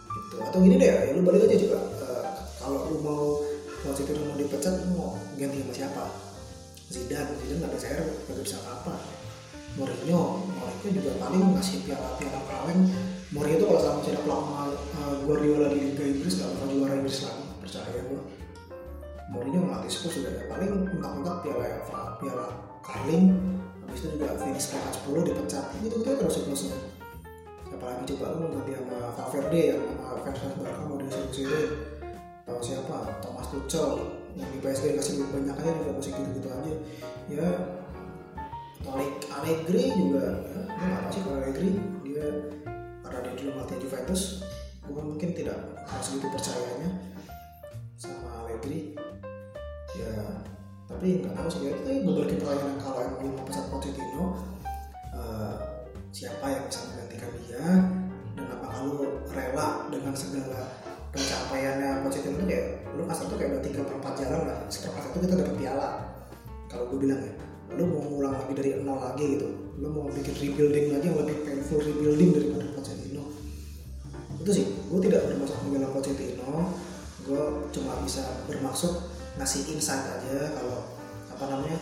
[0.09, 0.35] Gitu.
[0.41, 2.23] Atau gini deh ya lu balik aja juga uh,
[2.57, 3.23] kalau lu mau
[3.83, 6.03] Pochettino mau dipecat lu mau ganti sama siapa?
[6.87, 8.95] Zidane Zidane nggak ada saya nggak bisa apa
[9.75, 12.87] Mourinho Mourinho juga paling ngasih piala-piala kaleng
[13.35, 17.17] Mourinho itu kalau sama tidak pelang uh, Guardiola di Liga Inggris nggak bakal juara Inggris
[17.27, 18.21] lagi percaya gue
[19.27, 22.47] Mourinho ngelatih Spurs juga ya paling mentak-mentak piala FA piala
[22.79, 23.25] Carling
[23.83, 25.65] habis itu juga finish peringkat 10 dipecat.
[25.83, 26.77] Itu itu terus siklusnya
[27.77, 31.29] apalagi coba lu mau ganti sama Valverde yang sama fans fans Barca mau disuruh
[32.43, 32.97] tahu siapa?
[33.21, 33.91] Thomas Tuchel
[34.33, 36.73] yang di PSG kasih lebih banyak aja juga masih gitu-gitu aja.
[37.29, 37.47] Ya
[39.37, 41.71] Allegri juga ya, gak tahu sih kalau Allegri
[42.01, 42.25] dia
[43.17, 44.21] karena dia dulu melatih Juventus
[44.85, 45.57] gue mungkin tidak
[46.05, 46.89] segitu percayanya
[47.97, 48.93] sama Allegri.
[49.97, 50.45] Ya
[50.85, 54.25] tapi nggak tahu sih ya itu beberapa pertanyaan kalau yang mau pesan Pochettino
[55.17, 55.55] uh,
[56.13, 57.65] siapa yang bisa menggantikan dia
[58.37, 58.97] dan apakah lu
[59.33, 60.77] rela dengan segala
[61.09, 65.17] pencapaiannya Pochettino itu kayak lu kasar tuh kayak udah tiga empat jalan lah seperempat itu
[65.25, 65.89] kita dapat piala.
[66.69, 67.33] Kalau gue bilang ya
[67.75, 69.47] lu mau ngulang lagi dari nol lagi gitu
[69.77, 72.96] lu mau bikin rebuilding lagi yang lebih painful rebuilding daripada Pochettino
[74.47, 76.71] itu sih gue tidak bermaksud membela Pochettino
[77.27, 77.43] gue
[77.75, 80.87] cuma bisa bermaksud ngasih insight aja kalau
[81.35, 81.77] apa namanya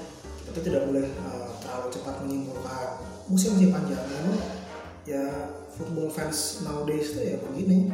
[0.49, 2.87] kita tidak boleh uh, terlalu cepat menyimpulkan
[3.27, 3.99] musim masih panjang.
[4.07, 4.39] Memang
[5.05, 5.25] ya
[5.75, 7.91] football fans nowadays itu ya begini.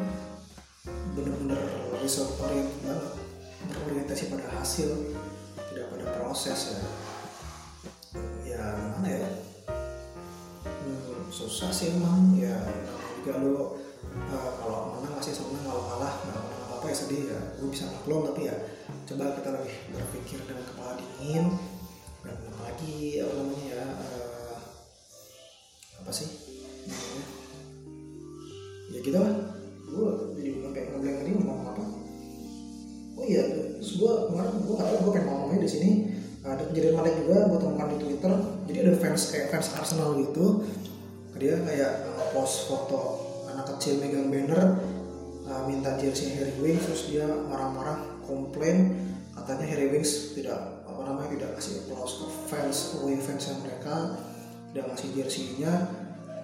[1.17, 1.57] Bener-bener
[1.99, 3.13] result oriented banget.
[3.65, 4.89] Berorientasi pada hasil
[5.74, 6.82] tidak pada proses ya.
[8.45, 8.63] Ya
[8.97, 9.30] mana ya?
[10.61, 12.38] Hmm, susah sih emang.
[12.38, 12.61] Ya
[13.26, 13.81] lo
[14.32, 17.39] uh, kalau menang masih seneng kalau kalah nggak menang apa apa ya sedih ya.
[17.62, 18.55] Gue bisa maklum tapi ya
[19.07, 21.45] coba kita lebih berpikir dengan kepala dingin
[22.22, 24.57] dan apalagi apa namanya ya uh,
[26.01, 26.30] apa sih
[28.91, 29.34] ya gitu lah.
[29.91, 30.09] Gue
[30.39, 31.84] jadi sampai ngeblank tadi ngomong apa?
[33.20, 33.43] Oh iya
[33.78, 35.91] terus gue kemarin gue nggak tahu gue pengen ngomongnya di sini
[36.41, 38.34] ada kejadian menarik juga gue temukan di Twitter.
[38.66, 40.66] Jadi ada fans kayak fans Arsenal gitu.
[41.38, 44.80] Dia kayak uh, post foto anak kecil megang banner
[45.47, 48.95] uh, minta jersey Harry Winks terus dia marah-marah komplain.
[49.32, 53.95] Katanya Harry Winks tidak apa namanya tidak kasih applause ke fans away fans yang mereka
[54.72, 55.74] tidak ngasih jersey-nya.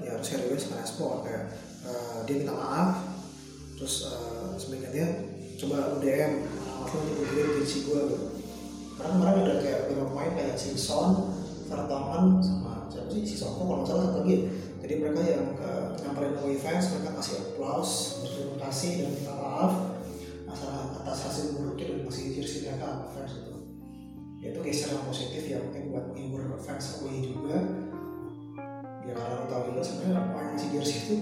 [0.04, 1.52] Ya harus Harry Winks merespon kayak
[1.88, 3.04] uh, dia minta maaf.
[3.78, 5.08] Terus uh, sebenarnya
[5.58, 8.38] coba lu DM maaf lu gue jersey gue gitu
[8.98, 11.10] karena kemarin ada kayak beberapa pemain kayak Simpson,
[11.70, 13.22] Vertonghen sama siapa sih?
[13.30, 14.36] Si Soko kalau nggak salah lagi
[14.88, 19.74] jadi mereka yang uh, nyamperin away fans mereka kasih applause berterima kasih dan minta maaf
[20.48, 23.56] masalah atas hasil buruknya dan masih jersey mereka fans itu.
[24.40, 27.68] Ya itu geser yang positif ya mungkin buat menghibur fans away juga.
[29.04, 31.16] Ya kalau tahu juga sebenarnya pemain si jersey itu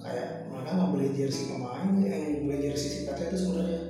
[0.00, 3.80] kayak mereka ngambil jersey pemain eh ngambil jersey si kaca itu sebenarnya.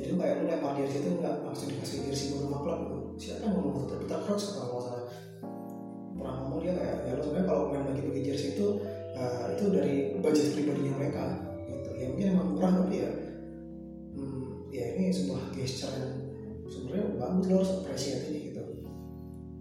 [0.00, 3.00] Jadi kayak lu lempar jersey itu nggak langsung dikasih jersey beberapa klub gitu.
[3.20, 4.44] Siapa yang ngomong itu Peter Crouch?
[4.56, 4.95] Kalau nggak salah
[6.26, 8.66] pernah ngomong dia kayak ya lu sebenarnya kalau main bagi-bagi jersey itu
[9.14, 11.24] uh, itu dari budget pribadinya mereka
[11.70, 11.90] gitu.
[11.94, 13.10] Ya mungkin emang murah tapi ya
[14.18, 16.14] hmm, ya ini sebuah gesture yang
[16.66, 18.62] sebenarnya bagus lo harus appreciate ini gitu.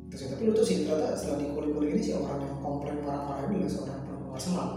[0.09, 3.45] Terus ya, tapi lu tuh sih ternyata setelah dikulik-kulik ini sih orang yang komplain marah-marah
[3.45, 4.01] ini adalah seorang
[4.33, 4.69] Arsenal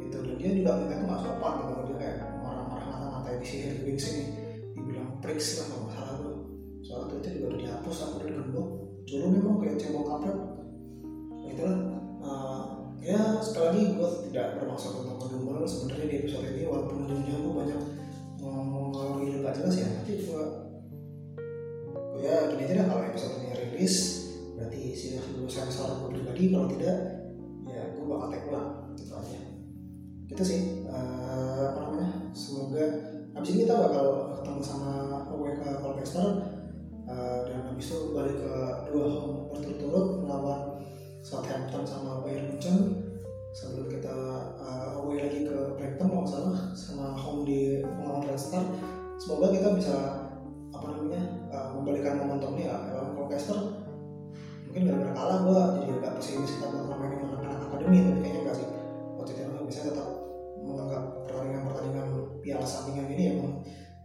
[0.00, 0.16] gitu.
[0.24, 4.06] Dan dia juga minta itu nggak sopan gitu dia kayak marah-marah ngata-ngatain si Harry Winks
[4.16, 4.24] ini.
[4.72, 6.36] Dibilang pricks lah kalau nggak salah tuh.
[6.80, 8.68] Soal itu juga udah dihapus aku udah digembok
[9.08, 10.36] dulu memang kayak cebong kampret
[11.58, 11.66] gitu.
[11.66, 11.78] Lah
[12.22, 12.62] uh,
[13.02, 17.54] ya sekali lagi gue tidak bermaksud untuk ngedumel sebenarnya di episode ini walaupun ujungnya gue
[17.54, 17.82] banyak
[18.38, 20.44] ngalor ngidul gak jelas ya nanti gue
[22.18, 23.96] ya gini aja dah kalau episode ini rilis
[24.58, 26.96] berarti sudah dulu saya saran gue pribadi kalau tidak
[27.66, 29.40] ya gue bakal tag ulang gitu aja.
[30.28, 32.84] Gitu sih uh, apa namanya semoga
[33.38, 34.06] abis ini kita bakal
[34.38, 34.92] ketemu sama
[35.30, 36.28] WK Colchester
[37.06, 38.54] uh, dan habis itu balik ke
[38.90, 40.77] dua home berturut-turut melawan
[41.28, 43.04] Southampton sama Bayern Munchen
[43.52, 44.16] sebelum kita
[44.56, 48.64] uh, away lagi ke Brighton kalau salah sama home di Red Star
[49.20, 49.96] semoga kita bisa
[50.72, 51.20] apa namanya
[51.52, 53.78] uh, membalikan momentumnya ya lawan Colchester
[54.68, 58.56] mungkin gara-gara kalah gue jadi agak pesimis kita bakal mainin anak-anak akademi tapi kayaknya enggak
[58.56, 58.68] sih.
[59.16, 60.08] Waktu itu bisa tetap
[60.60, 62.08] menganggap pertandingan-pertandingan
[62.44, 63.52] piala sampingan ini emang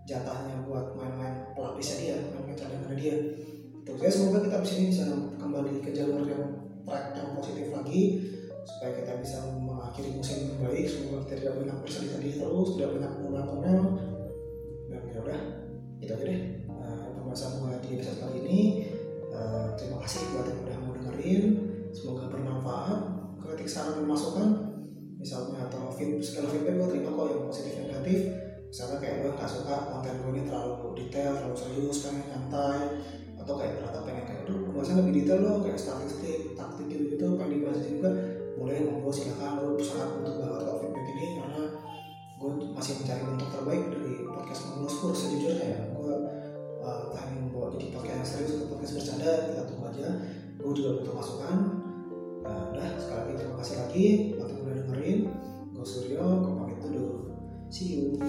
[0.07, 3.15] jatahnya buat main-main pelapisnya dia main-main cadangan dia.
[3.83, 5.03] Terus ya semoga kita di sini bisa
[5.35, 8.01] kembali ke jalur yang track yang positif lagi
[8.63, 13.11] supaya kita bisa mengakhiri musim yang baik semoga kita tidak banyak bersedih-sedih terus tidak banyak
[13.19, 13.81] ngomel-ngomel
[14.87, 15.41] dan ya udah
[16.03, 18.61] itu aja deh uh, pembahasan gue di episode kali ini.
[19.33, 21.43] Uh, terima kasih buat yang udah mau dengerin.
[21.89, 22.99] Semoga bermanfaat.
[23.43, 24.49] Ketik saran dan masukan
[25.19, 28.19] misalnya atau feed, segala feedback gue terima kok yang positif negatif.
[28.71, 32.79] Misalnya kayak gue gak suka konten gue ini terlalu detail terlalu serius kan nyantai
[33.43, 37.25] atau kayak ternyata pengen kayak aduh bahasanya lebih detail loh kayak statistik taktik gitu gitu
[37.35, 38.09] pengen dibahas juga
[38.55, 41.63] boleh monggo silakan lo sangat untuk banget kalau feedback ini karena
[42.43, 45.79] gue masih mencari bentuk terbaik dari podcast Mengulus Kur sejujurnya ya.
[45.95, 46.11] Gue
[46.83, 50.07] uh, ini membawa jadi podcast yang serius atau podcast bercanda kita tunggu aja.
[50.59, 51.57] Gue juga butuh masukan.
[52.43, 55.19] Nah, udah sekali lagi terima kasih lagi buat yang udah dengerin.
[55.71, 57.07] Gue Suryo gue pamit dulu.
[57.71, 58.19] See you